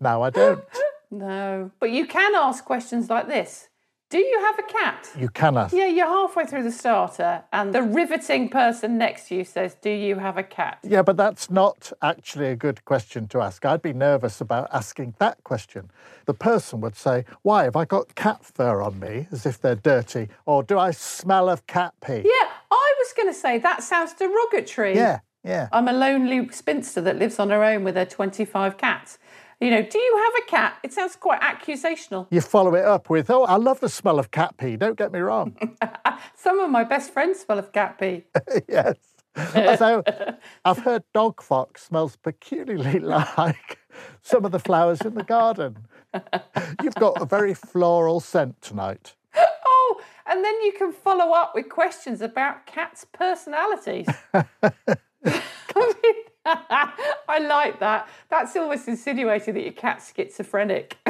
no, 0.00 0.22
I 0.22 0.30
don't. 0.30 0.64
No. 1.10 1.70
But 1.78 1.90
you 1.90 2.06
can 2.06 2.34
ask 2.34 2.64
questions 2.64 3.08
like 3.10 3.28
this 3.28 3.68
Do 4.12 4.18
you 4.18 4.40
have 4.42 4.58
a 4.58 4.62
cat? 4.64 5.08
You 5.18 5.30
can 5.30 5.56
ask. 5.56 5.74
Yeah, 5.74 5.86
you're 5.86 6.04
halfway 6.06 6.44
through 6.44 6.64
the 6.64 6.70
starter, 6.70 7.44
and 7.50 7.74
the 7.74 7.80
riveting 7.80 8.50
person 8.50 8.98
next 8.98 9.28
to 9.28 9.36
you 9.36 9.42
says, 9.42 9.74
Do 9.80 9.88
you 9.88 10.16
have 10.16 10.36
a 10.36 10.42
cat? 10.42 10.80
Yeah, 10.82 11.00
but 11.00 11.16
that's 11.16 11.50
not 11.50 11.90
actually 12.02 12.48
a 12.48 12.54
good 12.54 12.84
question 12.84 13.26
to 13.28 13.40
ask. 13.40 13.64
I'd 13.64 13.80
be 13.80 13.94
nervous 13.94 14.42
about 14.42 14.68
asking 14.70 15.14
that 15.18 15.42
question. 15.44 15.90
The 16.26 16.34
person 16.34 16.82
would 16.82 16.94
say, 16.94 17.24
Why 17.40 17.64
have 17.64 17.74
I 17.74 17.86
got 17.86 18.14
cat 18.14 18.44
fur 18.44 18.82
on 18.82 19.00
me 19.00 19.28
as 19.32 19.46
if 19.46 19.58
they're 19.58 19.76
dirty? 19.76 20.28
Or 20.44 20.62
do 20.62 20.78
I 20.78 20.90
smell 20.90 21.48
of 21.48 21.66
cat 21.66 21.94
pee? 22.04 22.16
Yeah, 22.22 22.48
I 22.70 22.94
was 22.98 23.14
going 23.16 23.32
to 23.32 23.34
say 23.34 23.56
that 23.60 23.82
sounds 23.82 24.12
derogatory. 24.12 24.94
Yeah, 24.94 25.20
yeah. 25.42 25.70
I'm 25.72 25.88
a 25.88 25.92
lonely 25.94 26.50
spinster 26.50 27.00
that 27.00 27.18
lives 27.18 27.38
on 27.38 27.48
her 27.48 27.64
own 27.64 27.82
with 27.82 27.96
her 27.96 28.04
25 28.04 28.76
cats. 28.76 29.16
You 29.62 29.70
know, 29.70 29.82
do 29.82 29.96
you 29.96 30.16
have 30.16 30.42
a 30.42 30.50
cat? 30.50 30.78
It 30.82 30.92
sounds 30.92 31.14
quite 31.14 31.40
accusational. 31.40 32.26
You 32.32 32.40
follow 32.40 32.74
it 32.74 32.84
up 32.84 33.08
with, 33.08 33.30
Oh, 33.30 33.44
I 33.44 33.56
love 33.56 33.78
the 33.78 33.88
smell 33.88 34.18
of 34.18 34.32
cat 34.32 34.56
pee, 34.56 34.76
don't 34.76 34.98
get 34.98 35.12
me 35.12 35.20
wrong. 35.20 35.56
Some 36.34 36.58
of 36.58 36.68
my 36.68 36.82
best 36.82 37.12
friends 37.12 37.38
smell 37.38 37.60
of 37.60 37.70
cat 37.70 37.96
pee. 37.96 38.24
yes. 38.68 38.96
So 39.78 40.02
I've 40.64 40.78
heard 40.78 41.04
dog 41.14 41.40
fox 41.40 41.84
smells 41.84 42.16
peculiarly 42.16 42.98
like 42.98 43.78
some 44.20 44.44
of 44.44 44.50
the 44.50 44.58
flowers 44.58 45.00
in 45.02 45.14
the 45.14 45.22
garden. 45.22 45.86
You've 46.82 46.96
got 46.96 47.22
a 47.22 47.24
very 47.24 47.54
floral 47.54 48.18
scent 48.18 48.60
tonight. 48.62 49.14
Oh, 49.64 50.00
and 50.26 50.44
then 50.44 50.60
you 50.62 50.72
can 50.76 50.92
follow 50.92 51.32
up 51.34 51.52
with 51.54 51.68
questions 51.68 52.20
about 52.20 52.66
cats' 52.66 53.06
personalities. 53.12 54.08
I 56.46 57.38
like 57.40 57.80
that. 57.80 58.08
That's 58.28 58.56
almost 58.56 58.88
insinuating 58.88 59.54
that 59.54 59.62
your 59.62 59.72
cat's 59.72 60.12
schizophrenic. 60.14 60.96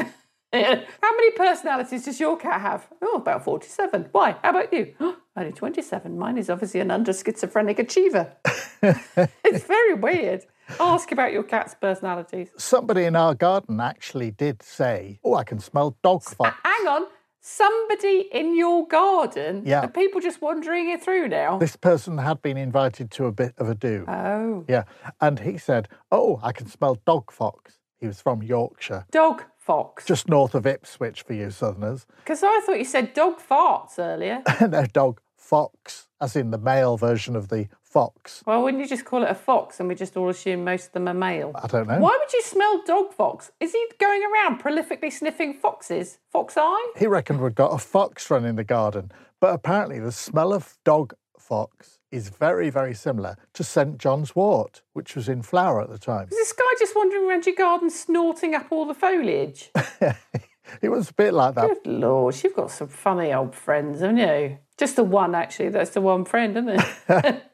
How 0.53 1.15
many 1.15 1.31
personalities 1.31 2.05
does 2.05 2.19
your 2.19 2.37
cat 2.37 2.61
have? 2.61 2.87
Oh, 3.01 3.17
about 3.17 3.43
47. 3.43 4.09
Why? 4.11 4.35
How 4.43 4.51
about 4.51 4.71
you? 4.71 4.93
Oh, 4.99 5.17
only 5.35 5.51
27. 5.51 6.17
Mine 6.17 6.37
is 6.37 6.49
obviously 6.49 6.79
an 6.79 6.91
under 6.91 7.11
schizophrenic 7.11 7.79
achiever. 7.79 8.31
it's 8.83 9.65
very 9.65 9.95
weird. 9.95 10.45
Ask 10.79 11.11
about 11.11 11.33
your 11.33 11.43
cat's 11.43 11.73
personalities. 11.73 12.49
Somebody 12.57 13.05
in 13.05 13.15
our 13.15 13.33
garden 13.33 13.79
actually 13.79 14.29
did 14.31 14.61
say, 14.61 15.19
Oh, 15.23 15.33
I 15.33 15.43
can 15.43 15.59
smell 15.59 15.97
dog 16.03 16.21
uh, 16.27 16.35
fox. 16.35 16.57
Hang 16.63 16.87
on. 16.87 17.07
Somebody 17.45 18.29
in 18.31 18.55
your 18.55 18.87
garden? 18.87 19.63
Yeah. 19.65 19.81
Are 19.81 19.89
people 19.89 20.21
just 20.21 20.41
wandering 20.41 20.89
it 20.89 21.03
through 21.03 21.27
now? 21.27 21.57
This 21.57 21.75
person 21.75 22.17
had 22.17 22.41
been 22.41 22.55
invited 22.55 23.11
to 23.11 23.25
a 23.25 23.33
bit 23.33 23.53
of 23.57 23.69
a 23.69 23.75
do. 23.75 24.05
Oh. 24.07 24.63
Yeah. 24.69 24.83
And 25.19 25.39
he 25.39 25.57
said, 25.57 25.89
Oh, 26.09 26.39
I 26.41 26.53
can 26.53 26.67
smell 26.67 26.95
dog 27.05 27.33
fox. 27.33 27.79
He 27.99 28.07
was 28.07 28.21
from 28.21 28.41
Yorkshire, 28.43 29.05
Dog 29.11 29.43
fox. 29.57 30.05
just 30.05 30.29
north 30.29 30.55
of 30.55 30.65
Ipswich 30.65 31.21
for 31.23 31.33
you 31.33 31.51
southerners. 31.51 32.05
Because 32.23 32.43
I 32.43 32.61
thought 32.65 32.79
you 32.79 32.85
said 32.85 33.13
dog 33.13 33.39
farts 33.39 33.99
earlier. 33.99 34.41
no, 34.61 34.85
dog 34.85 35.19
fox, 35.43 36.07
as 36.21 36.35
in 36.35 36.51
the 36.51 36.57
male 36.57 36.97
version 36.97 37.35
of 37.35 37.49
the 37.49 37.67
fox. 37.81 38.41
well, 38.47 38.63
wouldn't 38.63 38.81
you 38.81 38.89
just 38.89 39.05
call 39.05 39.23
it 39.23 39.29
a 39.29 39.35
fox 39.35 39.79
and 39.79 39.87
we 39.87 39.93
just 39.93 40.17
all 40.17 40.29
assume 40.29 40.63
most 40.63 40.87
of 40.87 40.91
them 40.93 41.07
are 41.07 41.13
male? 41.13 41.51
I 41.55 41.67
don't 41.67 41.87
know. 41.87 41.99
Why 41.99 42.17
would 42.19 42.33
you 42.33 42.41
smell 42.41 42.81
dog 42.85 43.13
fox? 43.13 43.51
Is 43.59 43.73
he 43.73 43.85
going 43.99 44.23
around 44.23 44.61
prolifically 44.61 45.11
sniffing 45.11 45.53
foxes? 45.53 46.17
Fox 46.31 46.55
eye? 46.57 46.93
He 46.97 47.05
reckoned 47.07 47.41
we'd 47.41 47.55
got 47.55 47.73
a 47.73 47.77
fox 47.77 48.31
run 48.31 48.45
in 48.45 48.55
the 48.55 48.63
garden, 48.63 49.11
but 49.39 49.53
apparently 49.53 49.99
the 49.99 50.11
smell 50.11 50.53
of 50.53 50.77
dog 50.83 51.13
fox 51.37 51.99
is 52.09 52.29
very, 52.29 52.69
very 52.69 52.95
similar 52.95 53.35
to 53.53 53.63
St 53.63 53.97
John's 53.97 54.35
wort, 54.35 54.81
which 54.93 55.15
was 55.15 55.27
in 55.27 55.41
flower 55.41 55.81
at 55.81 55.89
the 55.89 55.99
time. 55.99 56.29
Is 56.31 56.37
this 56.37 56.53
guy 56.53 56.63
just 56.79 56.95
wandering 56.95 57.29
around 57.29 57.45
your 57.45 57.55
garden 57.55 57.89
snorting 57.89 58.55
up 58.55 58.67
all 58.71 58.85
the 58.85 58.93
foliage? 58.93 59.71
It 60.81 60.89
was 60.89 61.09
a 61.09 61.13
bit 61.13 61.33
like 61.33 61.55
that. 61.55 61.67
Good 61.83 61.87
lord, 61.91 62.35
you've 62.43 62.55
got 62.55 62.71
some 62.71 62.87
funny 62.87 63.33
old 63.33 63.55
friends, 63.55 64.01
haven't 64.01 64.17
you? 64.17 64.57
Just 64.77 64.95
the 64.95 65.03
one, 65.03 65.35
actually. 65.35 65.69
That's 65.69 65.91
the 65.91 66.01
one 66.01 66.25
friend, 66.25 66.57
isn't 66.57 66.81
it? 67.07 67.43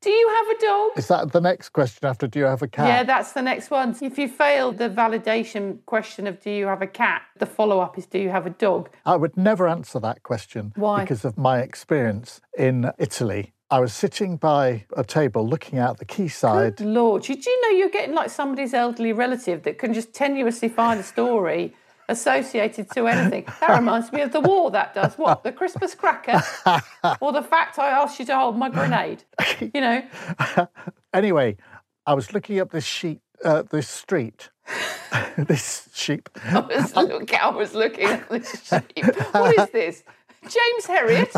Do 0.00 0.10
you 0.10 0.28
have 0.28 0.48
a 0.48 0.60
dog? 0.60 0.90
Is 0.96 1.08
that 1.08 1.32
the 1.32 1.40
next 1.40 1.70
question 1.70 2.08
after 2.08 2.26
do 2.26 2.38
you 2.38 2.44
have 2.44 2.62
a 2.62 2.68
cat? 2.68 2.86
Yeah, 2.86 3.02
that's 3.02 3.32
the 3.32 3.42
next 3.42 3.70
one. 3.70 3.96
If 4.00 4.18
you 4.18 4.28
failed 4.28 4.78
the 4.78 4.88
validation 4.88 5.84
question 5.86 6.26
of 6.26 6.40
do 6.40 6.50
you 6.50 6.66
have 6.66 6.82
a 6.82 6.86
cat, 6.86 7.22
the 7.38 7.46
follow 7.46 7.80
up 7.80 7.98
is 7.98 8.06
do 8.06 8.18
you 8.18 8.30
have 8.30 8.46
a 8.46 8.50
dog? 8.50 8.90
I 9.04 9.16
would 9.16 9.36
never 9.36 9.66
answer 9.68 9.98
that 10.00 10.22
question 10.22 10.72
Why? 10.76 11.00
because 11.00 11.24
of 11.24 11.36
my 11.36 11.60
experience 11.60 12.40
in 12.56 12.90
Italy. 12.98 13.52
I 13.74 13.80
was 13.80 13.92
sitting 13.92 14.36
by 14.36 14.84
a 14.96 15.02
table 15.02 15.44
looking 15.44 15.80
out 15.80 15.98
the 15.98 16.04
quayside. 16.04 16.76
Good 16.76 16.86
Lord, 16.86 17.24
did 17.24 17.44
you 17.44 17.60
know 17.62 17.76
you're 17.76 17.90
getting 17.90 18.14
like 18.14 18.30
somebody's 18.30 18.72
elderly 18.72 19.12
relative 19.12 19.64
that 19.64 19.78
can 19.78 19.92
just 19.92 20.12
tenuously 20.12 20.70
find 20.70 21.00
a 21.00 21.02
story 21.02 21.74
associated 22.08 22.88
to 22.92 23.08
anything? 23.08 23.44
That 23.58 23.70
reminds 23.80 24.12
me 24.12 24.20
of 24.20 24.30
the 24.30 24.40
war, 24.40 24.70
that 24.70 24.94
does. 24.94 25.14
What? 25.14 25.42
The 25.42 25.50
Christmas 25.50 25.92
cracker? 25.92 26.40
or 27.20 27.32
the 27.32 27.42
fact 27.42 27.80
I 27.80 27.88
asked 27.88 28.20
you 28.20 28.26
to 28.26 28.38
hold 28.38 28.56
my 28.56 28.70
grenade? 28.70 29.24
You 29.60 29.80
know? 29.80 30.02
Anyway, 31.12 31.56
I 32.06 32.14
was 32.14 32.32
looking 32.32 32.60
up 32.60 32.70
this 32.70 32.84
sheet, 32.84 33.20
uh, 33.44 33.62
this 33.62 33.88
street, 33.88 34.50
this 35.36 35.88
sheep. 35.94 36.28
I 36.44 36.60
was, 36.60 36.94
look, 36.94 37.34
I 37.34 37.48
was 37.50 37.74
looking 37.74 38.06
at 38.06 38.28
the 38.28 38.40
sheep. 38.40 39.16
What 39.32 39.58
is 39.58 39.70
this? 39.70 40.04
James 40.44 40.86
Herriot? 40.86 41.30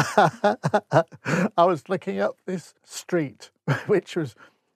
I 1.57 1.65
was 1.65 1.89
looking 1.89 2.21
up 2.21 2.39
this 2.47 2.75
street, 2.85 3.51
which 3.87 4.17
was 4.17 4.35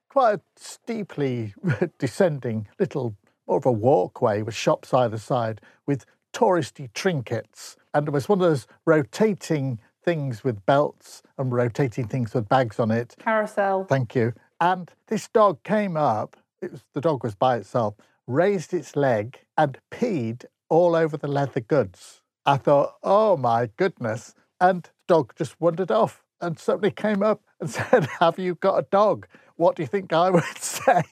quite 0.09 0.35
a 0.35 0.41
steeply 0.55 1.53
descending 1.99 2.67
little, 2.79 3.15
more 3.47 3.57
of 3.57 3.65
a 3.65 3.71
walkway 3.71 4.41
with 4.41 4.55
shops 4.55 4.93
either 4.93 5.17
side 5.17 5.61
with 5.85 6.05
touristy 6.33 6.91
trinkets. 6.93 7.75
And 7.93 8.07
it 8.07 8.11
was 8.11 8.29
one 8.29 8.41
of 8.41 8.47
those 8.47 8.67
rotating 8.85 9.79
things 10.03 10.43
with 10.43 10.65
belts 10.65 11.21
and 11.37 11.51
rotating 11.51 12.07
things 12.07 12.33
with 12.33 12.49
bags 12.49 12.79
on 12.79 12.91
it. 12.91 13.15
Carousel. 13.19 13.85
Thank 13.85 14.15
you. 14.15 14.33
And 14.59 14.89
this 15.07 15.27
dog 15.27 15.61
came 15.63 15.97
up, 15.97 16.37
it 16.61 16.71
was, 16.71 16.83
the 16.93 17.01
dog 17.01 17.23
was 17.23 17.35
by 17.35 17.57
itself, 17.57 17.95
raised 18.27 18.73
its 18.73 18.95
leg 18.95 19.39
and 19.57 19.77
peed 19.91 20.45
all 20.69 20.95
over 20.95 21.17
the 21.17 21.27
leather 21.27 21.59
goods. 21.59 22.20
I 22.45 22.57
thought, 22.57 22.95
oh 23.03 23.37
my 23.37 23.69
goodness. 23.77 24.33
And 24.59 24.83
the 24.83 24.89
dog 25.07 25.33
just 25.37 25.59
wandered 25.59 25.91
off. 25.91 26.23
And 26.39 26.57
somebody 26.57 26.91
came 26.91 27.21
up 27.21 27.41
and 27.59 27.69
said, 27.69 28.07
Have 28.19 28.39
you 28.39 28.55
got 28.55 28.77
a 28.79 28.87
dog? 28.89 29.27
What 29.55 29.75
do 29.75 29.83
you 29.83 29.87
think 29.87 30.11
I 30.13 30.29
would 30.31 30.57
say? 30.57 31.03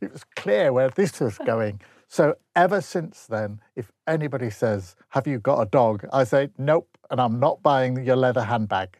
It 0.00 0.12
was 0.12 0.24
clear 0.36 0.72
where 0.72 0.90
this 0.90 1.20
was 1.20 1.38
going. 1.46 1.80
So 2.08 2.34
ever 2.56 2.80
since 2.80 3.26
then, 3.26 3.60
if 3.76 3.90
anybody 4.06 4.50
says, 4.50 4.94
Have 5.10 5.26
you 5.26 5.38
got 5.38 5.60
a 5.60 5.66
dog? 5.66 6.06
I 6.12 6.24
say, 6.24 6.50
Nope. 6.58 6.88
And 7.10 7.20
I'm 7.20 7.40
not 7.40 7.62
buying 7.62 8.04
your 8.04 8.16
leather 8.16 8.44
handbag 8.44 8.96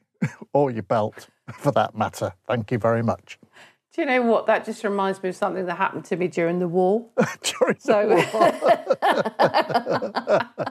or 0.53 0.71
your 0.73 0.83
belt 0.83 1.29
for 1.53 1.71
that 1.73 1.97
matter. 1.97 2.33
Thank 2.49 2.73
you 2.73 2.79
very 2.79 3.03
much. 3.03 3.39
Do 3.95 4.03
you 4.03 4.07
know 4.07 4.23
what? 4.23 4.47
That 4.47 4.65
just 4.65 4.83
reminds 4.85 5.23
me 5.23 5.29
of 5.31 5.37
something 5.37 5.67
that 5.67 5.77
happened 5.77 6.05
to 6.07 6.17
me 6.17 6.29
during 6.29 6.59
the 6.59 6.69
war. 6.69 7.07
During 7.43 7.77
the 7.85 8.25
So, 10.21 10.71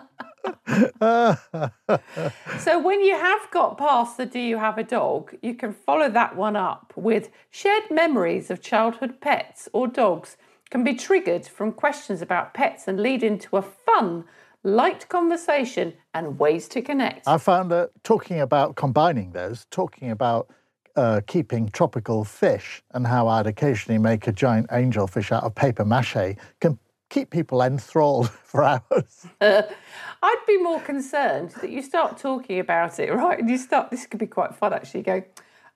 so 2.60 2.80
when 2.80 3.02
you 3.02 3.16
have 3.16 3.52
got 3.52 3.78
past 3.78 4.18
the 4.18 4.26
do 4.26 4.40
you 4.40 4.58
have 4.58 4.78
a 4.78 4.84
dog, 4.84 5.36
you 5.42 5.54
can 5.54 5.74
follow 5.74 6.10
that 6.10 6.36
one 6.36 6.56
up 6.56 6.94
with 6.96 7.30
shared 7.50 7.90
memories 7.90 8.50
of 8.50 8.62
childhood 8.62 9.22
pets 9.22 9.70
or 9.74 9.88
dogs 9.88 10.38
can 10.70 10.84
be 10.84 10.94
triggered 10.94 11.48
from 11.48 11.72
questions 11.72 12.22
about 12.22 12.54
pets 12.54 12.88
and 12.88 13.00
lead 13.00 13.24
into 13.24 13.58
a 13.58 13.62
fun, 13.62 14.26
light 14.64 15.08
conversation 15.10 15.94
and 16.14 16.40
ways 16.40 16.68
to 16.68 16.82
connect. 16.82 17.28
I 17.28 17.38
found 17.38 17.72
that 17.72 17.92
talking 18.04 18.40
about 18.40 18.76
combining 18.76 19.32
those, 19.32 19.66
talking 19.72 20.12
about 20.12 20.50
uh, 20.96 21.22
keeping 21.28 21.70
tropical 21.70 22.24
fish 22.24 22.84
and 22.92 23.08
how 23.08 23.28
I'd 23.28 23.48
occasionally 23.48 23.98
make 23.98 24.28
a 24.28 24.32
giant 24.32 24.68
angelfish 24.70 25.32
out 25.32 25.44
of 25.44 25.56
paper 25.56 25.86
mache 25.86 26.36
can 26.60 26.78
keep 27.10 27.30
people 27.30 27.62
enthralled 27.62 28.30
for 28.44 28.64
hours. 28.64 29.26
I'd 29.42 30.44
be 30.48 30.58
more 30.58 30.80
concerned 30.82 31.52
that 31.62 31.70
you 31.70 31.82
start 31.82 32.18
talking 32.18 32.60
about 32.60 33.00
it, 33.00 33.14
right? 33.14 33.40
And 33.40 33.50
you 33.50 33.58
start, 33.58 33.92
this 33.92 34.06
could 34.06 34.20
be 34.20 34.28
quite 34.28 34.56
fun 34.56 34.74
actually. 34.74 35.02
You 35.02 35.06
go, 35.06 35.24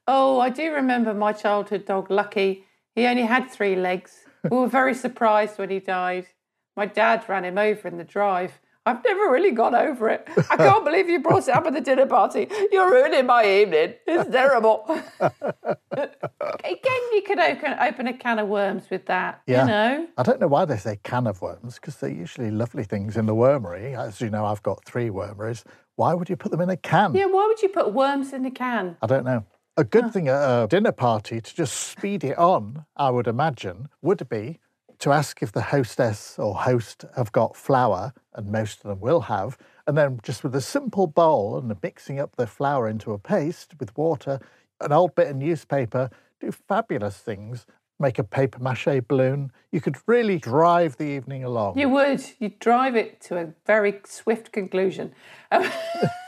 Oh, 0.08 0.40
I 0.40 0.50
do 0.50 0.72
remember 0.74 1.14
my 1.14 1.32
childhood 1.32 1.86
dog, 1.86 2.12
Lucky. 2.12 2.66
He 2.94 3.06
only 3.06 3.24
had 3.24 3.50
three 3.50 3.76
legs. 3.76 4.26
We 4.44 4.58
were 4.58 4.68
very 4.68 4.94
surprised 4.94 5.58
when 5.58 5.70
he 5.70 5.80
died. 5.80 6.28
My 6.76 6.86
dad 6.86 7.24
ran 7.30 7.46
him 7.46 7.58
over 7.58 7.88
in 7.88 7.98
the 7.98 8.04
drive. 8.04 8.60
I've 8.86 9.04
never 9.04 9.32
really 9.32 9.52
got 9.52 9.74
over 9.74 10.10
it. 10.10 10.28
I 10.50 10.58
can't 10.58 10.84
believe 10.86 11.08
you 11.08 11.22
brought 11.22 11.48
it 11.48 11.56
up 11.56 11.66
at 11.66 11.74
the 11.74 11.82
dinner 11.82 12.06
party. 12.06 12.48
You're 12.72 12.92
ruining 12.92 13.26
my 13.26 13.46
evening. 13.46 13.94
It's 14.06 14.30
terrible. 14.30 14.84
Again, 15.22 17.02
you 17.14 17.24
could 17.26 17.40
open, 17.40 17.76
open 17.80 18.08
a 18.08 18.18
can 18.18 18.40
of 18.40 18.50
worms 18.50 18.90
with 18.90 19.06
that. 19.06 19.42
Yeah. 19.48 19.62
You 19.62 19.68
know? 19.68 20.08
I 20.18 20.24
don't 20.24 20.42
know 20.42 20.48
why 20.48 20.66
they 20.66 20.78
say 20.78 21.00
can 21.04 21.28
of 21.28 21.42
worms 21.42 21.76
because 21.76 21.98
they're 21.98 22.10
usually 22.10 22.52
lovely 22.52 22.84
things 22.84 23.16
in 23.16 23.26
the 23.26 23.36
wormery. 23.36 23.98
As 23.98 24.20
you 24.20 24.30
know, 24.30 24.46
I've 24.46 24.64
got 24.64 24.84
three 24.84 25.10
wormeries. 25.10 25.64
Why 25.96 26.14
would 26.14 26.30
you 26.30 26.36
put 26.36 26.52
them 26.52 26.62
in 26.62 26.70
a 26.70 26.78
can? 26.78 27.16
Yeah, 27.16 27.26
why 27.26 27.46
would 27.48 27.62
you 27.62 27.70
put 27.70 27.94
worms 27.94 28.34
in 28.34 28.46
a 28.46 28.52
can? 28.52 28.98
I 29.02 29.08
don't 29.08 29.24
know. 29.24 29.46
A 29.78 29.84
good 29.84 30.12
thing 30.12 30.28
at 30.28 30.36
a 30.36 30.68
dinner 30.68 30.92
party 30.92 31.40
to 31.42 31.56
just 31.56 31.74
speed 31.74 32.24
it 32.24 32.38
on, 32.38 32.86
I 32.96 33.10
would 33.10 33.28
imagine, 33.28 33.90
would 34.02 34.28
be 34.30 34.60
to 35.00 35.12
ask 35.12 35.42
if 35.42 35.52
the 35.52 35.62
hostess 35.62 36.38
or 36.38 36.56
host 36.56 37.06
have 37.16 37.32
got 37.32 37.56
flour, 37.56 38.14
and 38.34 38.52
most 38.52 38.84
of 38.84 38.90
them 38.90 39.00
will 39.00 39.22
have, 39.22 39.58
and 39.88 39.98
then 39.98 40.20
just 40.24 40.44
with 40.44 40.56
a 40.56 40.62
simple 40.62 41.08
bowl 41.08 41.58
and 41.58 41.76
mixing 41.82 42.20
up 42.20 42.36
the 42.36 42.48
flour 42.48 42.88
into 42.88 43.12
a 43.12 43.20
paste 43.20 43.74
with 43.80 43.96
water, 43.98 44.40
an 44.82 44.92
old 44.92 45.16
bit 45.16 45.28
of 45.28 45.36
newspaper, 45.36 46.10
do 46.40 46.52
fabulous 46.52 47.18
things. 47.18 47.66
Make 48.00 48.20
a 48.20 48.24
paper 48.24 48.60
mache 48.60 49.02
balloon. 49.08 49.52
You 49.72 49.80
could 49.80 49.98
really 50.08 50.38
drive 50.38 50.98
the 50.98 51.06
evening 51.06 51.44
along. 51.44 51.78
You 51.78 51.90
would. 51.90 52.24
You'd 52.40 52.60
drive 52.60 52.96
it 52.96 53.22
to 53.22 53.38
a 53.38 53.54
very 53.66 54.02
swift 54.06 54.52
conclusion. 54.52 55.14
Um, 55.52 55.70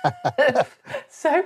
so, 1.10 1.44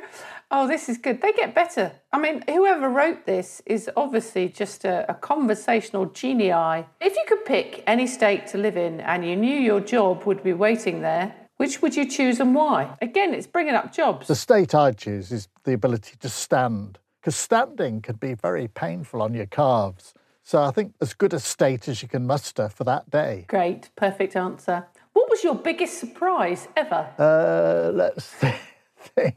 oh, 0.51 0.67
this 0.67 0.89
is 0.89 0.97
good. 0.97 1.21
They 1.21 1.31
get 1.31 1.55
better. 1.55 1.93
I 2.11 2.19
mean, 2.19 2.43
whoever 2.47 2.89
wrote 2.89 3.25
this 3.25 3.61
is 3.65 3.89
obviously 3.95 4.49
just 4.49 4.85
a, 4.85 5.09
a 5.09 5.13
conversational 5.13 6.07
genii. 6.07 6.85
If 6.99 7.15
you 7.15 7.23
could 7.27 7.45
pick 7.45 7.83
any 7.87 8.05
state 8.05 8.47
to 8.47 8.57
live 8.57 8.77
in 8.77 8.99
and 9.01 9.25
you 9.25 9.35
knew 9.35 9.57
your 9.59 9.79
job 9.79 10.25
would 10.25 10.43
be 10.43 10.53
waiting 10.53 11.01
there, 11.01 11.33
which 11.59 11.81
would 11.81 11.95
you 11.95 12.05
choose 12.05 12.39
and 12.39 12.55
why? 12.55 12.95
Again, 13.01 13.33
it's 13.33 13.45
bringing 13.45 13.73
up 13.73 13.91
jobs. 13.91 14.27
The 14.27 14.35
state 14.35 14.73
I'd 14.73 14.97
choose 14.97 15.29
is 15.31 15.49
the 15.65 15.73
ability 15.73 16.15
to 16.21 16.29
stand, 16.29 16.99
because 17.19 17.35
standing 17.35 18.01
can 18.01 18.15
be 18.15 18.33
very 18.33 18.67
painful 18.67 19.21
on 19.21 19.33
your 19.33 19.45
calves. 19.45 20.13
So 20.43 20.63
I 20.63 20.71
think 20.71 20.95
as 21.01 21.13
good 21.13 21.33
a 21.33 21.39
state 21.39 21.87
as 21.87 22.01
you 22.01 22.07
can 22.07 22.25
muster 22.25 22.69
for 22.69 22.83
that 22.85 23.09
day. 23.09 23.45
Great, 23.47 23.89
perfect 23.95 24.35
answer. 24.35 24.87
What 25.13 25.29
was 25.29 25.43
your 25.43 25.55
biggest 25.55 25.99
surprise 25.99 26.67
ever? 26.75 27.07
Uh, 27.19 27.91
let's 27.93 28.25
think. 28.97 29.35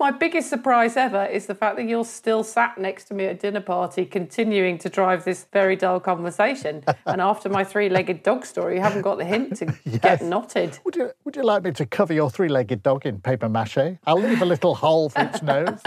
My 0.00 0.10
biggest 0.10 0.48
surprise 0.48 0.96
ever 0.96 1.24
is 1.26 1.46
the 1.46 1.54
fact 1.54 1.76
that 1.76 1.84
you're 1.84 2.04
still 2.04 2.42
sat 2.42 2.78
next 2.78 3.04
to 3.04 3.14
me 3.14 3.26
at 3.26 3.36
a 3.36 3.38
dinner 3.38 3.60
party, 3.60 4.04
continuing 4.06 4.78
to 4.78 4.88
drive 4.88 5.24
this 5.24 5.46
very 5.52 5.76
dull 5.76 6.00
conversation. 6.00 6.84
and 7.06 7.20
after 7.20 7.48
my 7.48 7.64
three 7.64 7.88
legged 7.88 8.22
dog 8.22 8.46
story, 8.46 8.76
you 8.76 8.80
haven't 8.80 9.02
got 9.02 9.18
the 9.18 9.24
hint 9.24 9.56
to 9.56 9.66
get 10.02 10.22
knotted. 10.22 10.78
Would 10.84 10.96
you, 10.96 11.10
would 11.24 11.36
you 11.36 11.42
like 11.42 11.64
me 11.64 11.72
to 11.72 11.86
cover 11.86 12.12
your 12.12 12.30
three 12.30 12.48
legged 12.48 12.82
dog 12.82 13.06
in 13.06 13.20
paper 13.20 13.48
mache? 13.48 13.98
I'll 14.06 14.20
leave 14.20 14.42
a 14.42 14.46
little 14.46 14.74
hole 14.74 15.10
for 15.10 15.22
its 15.22 15.42
nose. 15.42 15.80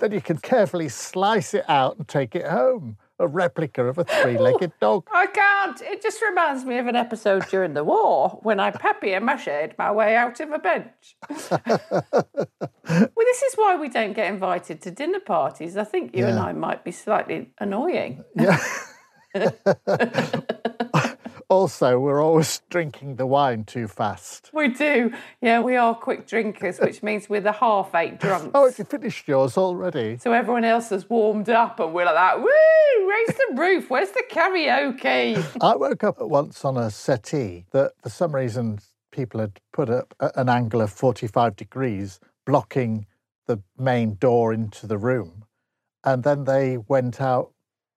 Then 0.00 0.12
you 0.12 0.20
can 0.20 0.38
carefully 0.38 0.88
slice 0.88 1.54
it 1.54 1.64
out 1.68 1.96
and 1.96 2.08
take 2.08 2.34
it 2.34 2.46
home. 2.46 2.96
A 3.20 3.28
replica 3.28 3.84
of 3.84 3.96
a 3.96 4.02
three 4.02 4.36
legged 4.36 4.72
dog. 4.80 5.06
I 5.14 5.26
can't. 5.26 5.80
It 5.82 6.02
just 6.02 6.20
reminds 6.20 6.64
me 6.64 6.78
of 6.78 6.88
an 6.88 6.96
episode 6.96 7.46
during 7.48 7.72
the 7.74 7.84
war 7.84 8.40
when 8.42 8.58
I 8.58 8.72
papier 8.72 9.20
mache'd 9.20 9.76
my 9.78 9.92
way 9.92 10.16
out 10.16 10.40
of 10.40 10.50
a 10.50 10.58
bench. 10.58 11.16
well, 11.30 13.14
this 13.16 13.42
is 13.42 13.54
why 13.54 13.76
we 13.80 13.88
don't 13.88 14.14
get 14.14 14.32
invited 14.32 14.82
to 14.82 14.90
dinner 14.90 15.20
parties. 15.20 15.76
I 15.76 15.84
think 15.84 16.16
you 16.16 16.26
and 16.26 16.40
I 16.40 16.52
might 16.54 16.82
be 16.82 16.90
slightly 16.90 17.52
annoying. 17.60 18.24
Yeah. 18.34 18.58
also, 21.48 21.98
we're 21.98 22.22
always 22.22 22.60
drinking 22.70 23.16
the 23.16 23.26
wine 23.26 23.64
too 23.64 23.88
fast. 23.88 24.50
We 24.52 24.68
do. 24.68 25.12
Yeah, 25.40 25.60
we 25.60 25.76
are 25.76 25.94
quick 25.94 26.26
drinkers, 26.26 26.78
which 26.78 27.02
means 27.02 27.28
we're 27.28 27.40
the 27.40 27.52
half 27.52 27.94
eight 27.94 28.20
drunks. 28.20 28.50
Oh, 28.54 28.66
you 28.66 28.84
finished 28.84 29.28
yours 29.28 29.56
already? 29.56 30.18
So 30.18 30.32
everyone 30.32 30.64
else 30.64 30.90
has 30.90 31.08
warmed 31.08 31.48
up 31.48 31.80
and 31.80 31.92
we're 31.92 32.04
like 32.04 32.14
that, 32.14 32.40
woo, 32.40 33.10
raise 33.10 33.36
the 33.36 33.54
roof, 33.54 33.90
where's 33.90 34.10
the 34.10 34.24
karaoke? 34.30 35.42
I 35.62 35.76
woke 35.76 36.04
up 36.04 36.20
once 36.20 36.64
on 36.64 36.76
a 36.76 36.90
settee 36.90 37.66
that 37.72 37.92
for 38.02 38.08
some 38.08 38.34
reason 38.34 38.78
people 39.10 39.40
had 39.40 39.60
put 39.72 39.88
up 39.88 40.14
at 40.20 40.36
an 40.36 40.48
angle 40.48 40.80
of 40.80 40.92
45 40.92 41.56
degrees, 41.56 42.20
blocking 42.44 43.06
the 43.46 43.60
main 43.78 44.14
door 44.16 44.52
into 44.52 44.86
the 44.86 44.98
room. 44.98 45.44
And 46.02 46.22
then 46.22 46.44
they 46.44 46.76
went 46.76 47.20
out 47.20 47.52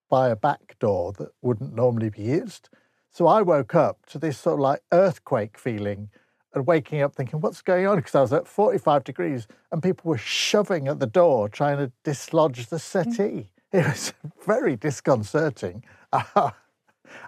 by 0.10 0.30
a 0.30 0.36
back 0.36 0.78
door 0.80 1.14
that 1.14 1.30
wouldn't 1.42 1.76
normally 1.76 2.10
be 2.10 2.22
used. 2.22 2.70
So 3.18 3.26
I 3.26 3.42
woke 3.42 3.74
up 3.74 4.06
to 4.12 4.20
this 4.20 4.38
sort 4.38 4.54
of 4.54 4.60
like 4.60 4.84
earthquake 4.92 5.58
feeling 5.58 6.10
and 6.54 6.68
waking 6.68 7.02
up 7.02 7.16
thinking, 7.16 7.42
what's 7.42 7.64
going 7.64 7.88
on? 7.88 7.96
Because 7.96 8.14
I 8.14 8.22
was 8.22 8.32
at 8.32 8.48
45 8.48 9.04
degrees 9.04 9.48
and 9.72 9.82
people 9.82 10.12
were 10.12 10.20
shoving 10.20 10.88
at 10.88 11.00
the 11.00 11.08
door 11.08 11.50
trying 11.50 11.78
to 11.80 11.92
dislodge 12.04 12.68
the 12.68 12.76
mm. 12.76 12.80
settee. 12.80 13.48
It 13.74 13.88
was 13.88 14.14
very 14.46 14.76
disconcerting. 14.76 15.84
I 16.14 16.52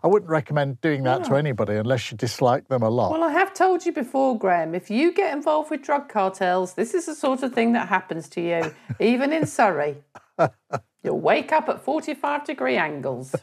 wouldn't 0.04 0.30
recommend 0.30 0.80
doing 0.80 1.02
that 1.06 1.24
to 1.24 1.34
anybody 1.34 1.74
unless 1.74 2.12
you 2.12 2.18
dislike 2.18 2.68
them 2.68 2.84
a 2.84 2.90
lot. 2.92 3.12
Well, 3.12 3.24
I 3.24 3.32
have 3.32 3.56
told 3.56 3.84
you 3.84 3.92
before, 3.92 4.38
Graham, 4.38 4.76
if 4.76 4.92
you 4.92 5.12
get 5.12 5.34
involved 5.34 5.72
with 5.72 5.82
drug 5.82 6.08
cartels, 6.08 6.76
this 6.76 6.94
is 6.94 7.08
the 7.08 7.16
sort 7.16 7.42
of 7.42 7.56
thing 7.56 7.74
that 7.74 7.88
happens 7.88 8.30
to 8.30 8.42
you, 8.42 8.76
even 9.00 9.34
in 9.34 9.48
Surrey. 9.48 10.04
You'll 11.04 11.20
wake 11.20 11.52
up 11.52 11.68
at 11.68 11.82
45 11.82 12.46
degree 12.46 12.78
angles. 12.78 13.34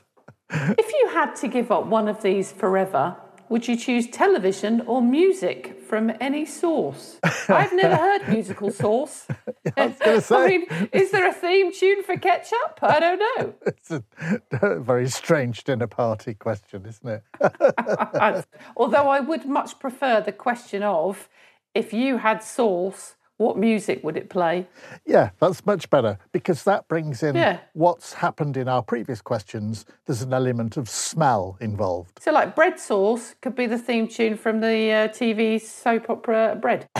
If 0.50 0.92
you 0.92 1.10
had 1.12 1.34
to 1.36 1.48
give 1.48 1.70
up 1.70 1.86
one 1.86 2.08
of 2.08 2.22
these 2.22 2.52
forever, 2.52 3.16
would 3.48 3.68
you 3.68 3.76
choose 3.76 4.08
television 4.08 4.80
or 4.82 5.00
music 5.00 5.80
from 5.88 6.12
any 6.20 6.44
source? 6.44 7.18
I've 7.48 7.72
never 7.72 7.94
heard 7.94 8.28
musical 8.28 8.70
source. 8.70 9.26
I, 9.76 10.18
say. 10.18 10.46
mean, 10.48 10.88
is 10.92 11.12
there 11.12 11.28
a 11.28 11.32
theme 11.32 11.72
tune 11.72 12.02
for 12.02 12.16
ketchup? 12.16 12.78
I 12.82 13.00
don't 13.00 13.18
know. 13.18 13.54
It's 13.66 13.90
a, 13.90 14.02
a 14.50 14.80
very 14.80 15.08
strange 15.08 15.62
dinner 15.62 15.86
party 15.86 16.34
question, 16.34 16.86
isn't 16.86 17.08
it? 17.08 17.22
Although 18.76 19.08
I 19.08 19.20
would 19.20 19.46
much 19.46 19.78
prefer 19.78 20.20
the 20.20 20.32
question 20.32 20.82
of 20.82 21.28
if 21.74 21.92
you 21.92 22.16
had 22.18 22.42
sauce, 22.42 23.15
what 23.38 23.58
music 23.58 24.02
would 24.02 24.16
it 24.16 24.30
play? 24.30 24.66
Yeah, 25.04 25.30
that's 25.40 25.64
much 25.66 25.90
better 25.90 26.18
because 26.32 26.64
that 26.64 26.88
brings 26.88 27.22
in 27.22 27.36
Yeah. 27.36 27.58
what's 27.74 28.14
happened 28.14 28.56
in 28.56 28.68
our 28.68 28.82
previous 28.82 29.20
questions. 29.20 29.84
There's 30.06 30.22
an 30.22 30.32
element 30.32 30.76
of 30.76 30.88
smell 30.88 31.56
involved. 31.60 32.20
So, 32.22 32.32
like 32.32 32.54
bread 32.54 32.78
sauce 32.80 33.34
could 33.42 33.54
be 33.54 33.66
the 33.66 33.78
theme 33.78 34.08
tune 34.08 34.36
from 34.36 34.60
the 34.60 34.90
uh, 34.92 35.08
TV 35.08 35.60
soap 35.60 36.08
opera 36.10 36.58
Bread. 36.60 36.88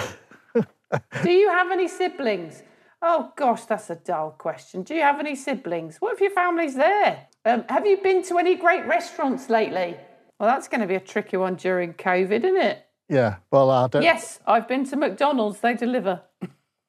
Do 1.23 1.31
you 1.31 1.49
have 1.51 1.71
any 1.73 1.89
siblings? 1.89 2.63
Oh 3.03 3.33
gosh, 3.37 3.65
that's 3.65 3.91
a 3.91 3.97
dull 3.97 4.31
question. 4.33 4.83
Do 4.83 4.95
you 4.95 5.03
have 5.03 5.21
any 5.21 5.35
siblings? 5.35 5.97
What 6.01 6.15
if 6.15 6.21
your 6.21 6.31
family's 6.31 6.75
there? 6.77 7.27
Um, 7.45 7.65
have 7.69 7.87
you 7.87 7.99
been 7.99 8.23
to 8.25 8.39
any 8.39 8.57
great 8.57 8.87
restaurants 8.87 9.49
lately? 9.51 9.97
Well, 10.39 10.49
that's 10.49 10.69
going 10.69 10.81
to 10.81 10.87
be 10.87 10.95
a 10.95 11.01
tricky 11.01 11.37
one 11.37 11.55
during 11.57 11.95
COVID, 11.95 12.45
isn't 12.45 12.57
it? 12.57 12.83
Yeah, 13.09 13.37
well, 13.51 13.71
I 13.71 13.87
don't. 13.89 14.03
Yes, 14.03 14.41
I've 14.47 14.67
been 14.67 14.85
to 14.87 14.97
McDonald's. 14.97 15.61
They 15.61 15.75
deliver. 15.75 16.23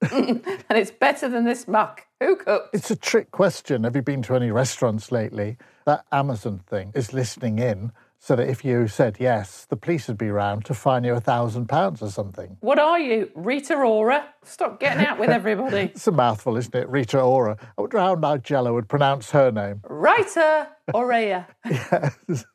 and 0.12 0.42
it's 0.70 0.92
better 0.92 1.28
than 1.30 1.46
this 1.46 1.68
muck. 1.68 2.06
Who 2.20 2.36
cooked? 2.36 2.74
It's 2.74 2.92
a 2.92 2.96
trick 2.96 3.32
question. 3.32 3.84
Have 3.84 3.96
you 3.96 4.02
been 4.02 4.22
to 4.24 4.36
any 4.36 4.52
restaurants 4.52 5.12
lately? 5.12 5.58
That 5.86 6.06
Amazon 6.12 6.60
thing 6.68 6.92
is 6.96 7.14
listening 7.14 7.60
in. 7.60 7.92
so 8.20 8.36
that 8.36 8.50
if 8.50 8.66
you 8.66 8.88
said 8.88 9.18
yes, 9.20 9.66
the 9.70 9.76
police 9.78 10.08
would 10.08 10.18
be 10.18 10.30
round 10.30 10.66
to 10.66 10.74
fine 10.74 11.04
you 11.04 11.14
a 11.14 11.20
thousand 11.20 11.68
pounds 11.68 12.02
or 12.02 12.10
something. 12.10 12.58
What 12.62 12.80
are 12.80 13.00
you, 13.00 13.30
Rita 13.36 13.76
Ora? 13.76 14.26
Stop 14.44 14.80
getting 14.80 15.06
out 15.06 15.20
with 15.20 15.30
everybody. 15.30 15.92
It's 15.96 16.08
a 16.08 16.12
mouthful, 16.12 16.58
isn't 16.58 16.74
it? 16.76 16.90
Rita 16.90 17.20
Ora. 17.22 17.58
I 17.78 17.82
wonder 17.82 18.00
how 18.00 18.16
Nigella 18.16 18.74
would 18.74 18.90
pronounce 18.90 19.32
her 19.32 19.52
name. 19.52 19.82
Rita 19.88 20.68
Orea. 20.94 21.46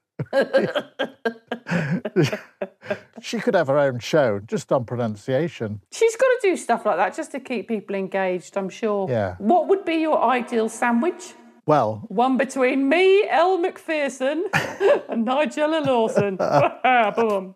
She 3.21 3.39
could 3.39 3.55
have 3.55 3.69
her 3.69 3.79
own 3.79 4.01
show 4.01 4.41
just 4.41 4.73
on 4.73 4.85
pronunciation. 4.85 5.81
She's 5.93 6.17
got 6.17 6.27
to 6.27 6.39
do 6.43 6.57
stuff 6.57 6.85
like 6.85 6.97
that 6.97 7.15
just 7.15 7.31
to 7.33 7.41
keep 7.41 7.69
people 7.69 7.95
engaged, 7.95 8.57
I'm 8.57 8.69
sure. 8.69 9.09
Yeah. 9.09 9.37
What 9.39 9.69
would 9.69 9.85
be 9.85 9.95
your 9.97 10.21
ideal 10.23 10.69
sandwich? 10.69 11.35
Well, 11.65 12.05
One 12.09 12.37
between 12.37 12.89
me, 12.89 13.25
Elle 13.29 13.59
Macpherson, 13.59 14.45
and 15.09 15.25
Nigella 15.25 15.87
Lawson. 15.87 16.37
Boom. 17.17 17.55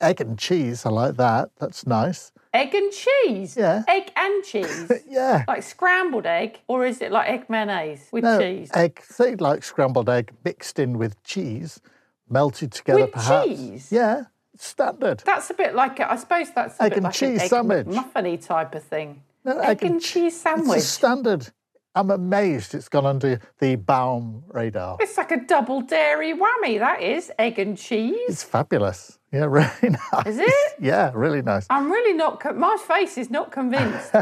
egg 0.00 0.20
and 0.20 0.38
cheese, 0.38 0.86
I 0.86 0.90
like 0.90 1.16
that. 1.16 1.50
That's 1.58 1.84
nice. 1.88 2.30
Egg 2.54 2.72
and 2.74 2.92
cheese? 2.92 3.56
Yeah. 3.56 3.82
Egg 3.88 4.09
and 4.20 4.44
cheese? 4.44 4.92
Yeah. 5.08 5.44
like 5.48 5.62
scrambled 5.62 6.26
egg? 6.26 6.60
Or 6.68 6.84
is 6.86 7.00
it 7.00 7.10
like 7.10 7.28
egg 7.28 7.48
mayonnaise 7.48 8.08
with 8.12 8.24
No, 8.24 8.38
cheese? 8.38 8.70
egg, 8.74 9.00
say 9.02 9.34
like 9.36 9.62
scrambled 9.64 10.08
egg 10.08 10.32
mixed 10.44 10.78
in 10.78 10.98
with 10.98 11.20
cheese, 11.24 11.80
melted 12.28 12.72
together 12.72 13.02
With 13.02 13.12
perhaps. 13.12 13.46
cheese? 13.48 13.92
Yeah, 13.92 14.24
standard. 14.56 15.22
That's 15.24 15.50
a 15.50 15.54
bit 15.54 15.74
like, 15.74 15.98
a, 16.00 16.12
I 16.12 16.16
suppose 16.16 16.50
that's 16.54 16.78
a 16.78 16.82
Egg 16.84 16.90
bit 16.90 16.96
and 16.98 17.04
like 17.04 17.14
cheese 17.14 17.28
an 17.36 17.40
egg 17.40 17.50
sandwich. 17.50 17.86
muffiny 17.86 18.44
type 18.46 18.74
of 18.74 18.82
thing. 18.84 19.22
No, 19.44 19.58
egg, 19.58 19.82
and 19.84 20.00
cheese 20.00 20.34
It's 20.34 20.42
sandwich. 20.42 20.78
a 20.78 20.82
standard. 20.82 21.48
I'm 21.94 22.10
amazed 22.10 22.74
it's 22.74 22.88
gone 22.88 23.04
under 23.04 23.40
the 23.58 23.74
Baum 23.74 24.44
radar. 24.48 24.96
It's 25.00 25.16
like 25.16 25.32
a 25.32 25.44
double 25.44 25.80
dairy 25.80 26.32
whammy, 26.32 26.78
that 26.78 27.02
is. 27.02 27.32
Egg 27.36 27.58
and 27.58 27.76
cheese. 27.76 28.16
It's 28.28 28.44
fabulous. 28.44 29.18
Yeah, 29.32 29.44
really 29.48 29.96
nice. 30.12 30.26
Is 30.26 30.38
it? 30.38 30.74
Yeah, 30.80 31.10
really 31.14 31.42
nice. 31.42 31.66
I'm 31.68 31.90
really 31.90 32.12
not, 32.16 32.38
co- 32.40 32.52
my 32.52 32.76
face 32.86 33.18
is 33.18 33.28
not 33.28 33.50
convinced. 33.50 34.14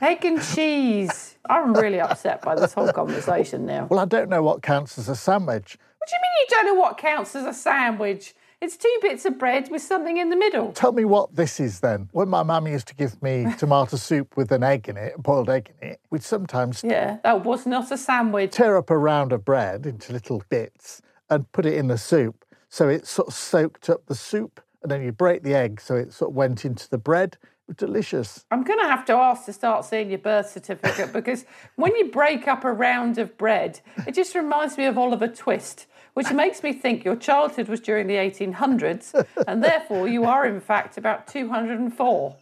Egg 0.00 0.24
and 0.24 0.40
cheese. 0.40 1.36
I'm 1.50 1.72
really 1.74 2.00
upset 2.00 2.42
by 2.42 2.54
this 2.54 2.72
whole 2.72 2.92
conversation 2.92 3.66
now. 3.66 3.86
Well, 3.90 4.00
I 4.00 4.04
don't 4.04 4.28
know 4.28 4.42
what 4.42 4.62
counts 4.62 4.96
as 4.96 5.08
a 5.08 5.16
sandwich. 5.16 5.78
What 5.98 6.08
do 6.08 6.14
you 6.14 6.20
mean 6.22 6.32
you 6.40 6.46
don't 6.48 6.66
know 6.66 6.80
what 6.80 6.96
counts 6.96 7.34
as 7.34 7.44
a 7.44 7.52
sandwich? 7.52 8.34
It's 8.62 8.76
two 8.78 8.98
bits 9.02 9.26
of 9.26 9.38
bread 9.38 9.70
with 9.70 9.82
something 9.82 10.16
in 10.16 10.30
the 10.30 10.36
middle. 10.36 10.72
Tell 10.72 10.92
me 10.92 11.04
what 11.04 11.36
this 11.36 11.60
is 11.60 11.80
then. 11.80 12.08
When 12.12 12.30
my 12.30 12.42
mum 12.42 12.66
used 12.66 12.88
to 12.88 12.94
give 12.94 13.22
me 13.22 13.46
tomato 13.58 13.98
soup 13.98 14.34
with 14.34 14.50
an 14.50 14.62
egg 14.62 14.88
in 14.88 14.96
it, 14.96 15.12
a 15.16 15.20
boiled 15.20 15.50
egg 15.50 15.72
in 15.82 15.88
it, 15.90 16.00
we'd 16.10 16.22
sometimes 16.22 16.82
Yeah, 16.82 17.18
that 17.22 17.44
was 17.44 17.66
not 17.66 17.90
a 17.90 17.98
sandwich. 17.98 18.52
tear 18.52 18.78
up 18.78 18.88
a 18.88 18.96
round 18.96 19.32
of 19.32 19.44
bread 19.44 19.84
into 19.84 20.12
little 20.14 20.42
bits 20.48 21.02
and 21.28 21.50
put 21.52 21.66
it 21.66 21.74
in 21.74 21.88
the 21.88 21.98
soup 21.98 22.44
so 22.70 22.88
it 22.88 23.06
sort 23.06 23.28
of 23.28 23.34
soaked 23.34 23.90
up 23.90 24.06
the 24.06 24.14
soup 24.14 24.60
and 24.82 24.90
then 24.90 25.02
you 25.02 25.12
break 25.12 25.42
the 25.42 25.54
egg 25.54 25.78
so 25.80 25.94
it 25.94 26.12
sort 26.14 26.30
of 26.30 26.34
went 26.34 26.64
into 26.64 26.88
the 26.88 26.98
bread. 26.98 27.36
Delicious. 27.76 28.44
I'm 28.52 28.62
going 28.62 28.78
to 28.78 28.86
have 28.86 29.04
to 29.06 29.12
ask 29.14 29.44
to 29.46 29.52
start 29.52 29.84
seeing 29.84 30.08
your 30.10 30.20
birth 30.20 30.48
certificate 30.50 31.12
because 31.12 31.44
when 31.74 31.96
you 31.96 32.12
break 32.12 32.46
up 32.46 32.64
a 32.64 32.72
round 32.72 33.18
of 33.18 33.36
bread, 33.36 33.80
it 34.06 34.14
just 34.14 34.36
reminds 34.36 34.78
me 34.78 34.84
of 34.86 34.96
Oliver 34.96 35.26
Twist, 35.26 35.86
which 36.16 36.32
makes 36.32 36.62
me 36.62 36.72
think 36.72 37.04
your 37.04 37.14
childhood 37.14 37.68
was 37.68 37.78
during 37.78 38.06
the 38.06 38.14
1800s 38.14 39.26
and 39.46 39.62
therefore 39.62 40.08
you 40.08 40.24
are, 40.24 40.46
in 40.46 40.60
fact, 40.62 40.96
about 40.96 41.26
204. 41.26 42.36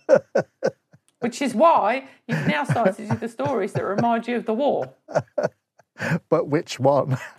Which 1.18 1.42
is 1.42 1.54
why 1.54 2.06
you've 2.28 2.46
now 2.46 2.62
started 2.62 2.94
to 2.98 3.08
do 3.08 3.16
the 3.16 3.28
stories 3.28 3.72
that 3.72 3.84
remind 3.84 4.28
you 4.28 4.36
of 4.36 4.46
the 4.46 4.54
war. 4.54 4.94
But 6.28 6.46
which 6.46 6.78
one? 6.78 7.18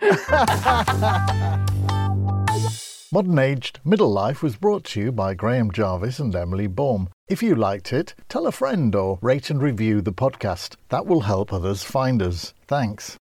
Modern 3.12 3.38
Aged 3.38 3.80
Middle 3.82 4.12
Life 4.12 4.42
was 4.42 4.56
brought 4.56 4.84
to 4.84 5.00
you 5.00 5.12
by 5.12 5.32
Graham 5.32 5.70
Jarvis 5.70 6.18
and 6.18 6.36
Emily 6.36 6.66
Baum. 6.66 7.08
If 7.28 7.42
you 7.42 7.54
liked 7.54 7.94
it, 7.94 8.14
tell 8.28 8.46
a 8.46 8.52
friend 8.52 8.94
or 8.94 9.18
rate 9.22 9.48
and 9.48 9.62
review 9.62 10.02
the 10.02 10.12
podcast. 10.12 10.76
That 10.90 11.06
will 11.06 11.20
help 11.20 11.50
others 11.50 11.82
find 11.82 12.20
us. 12.20 12.52
Thanks. 12.66 13.14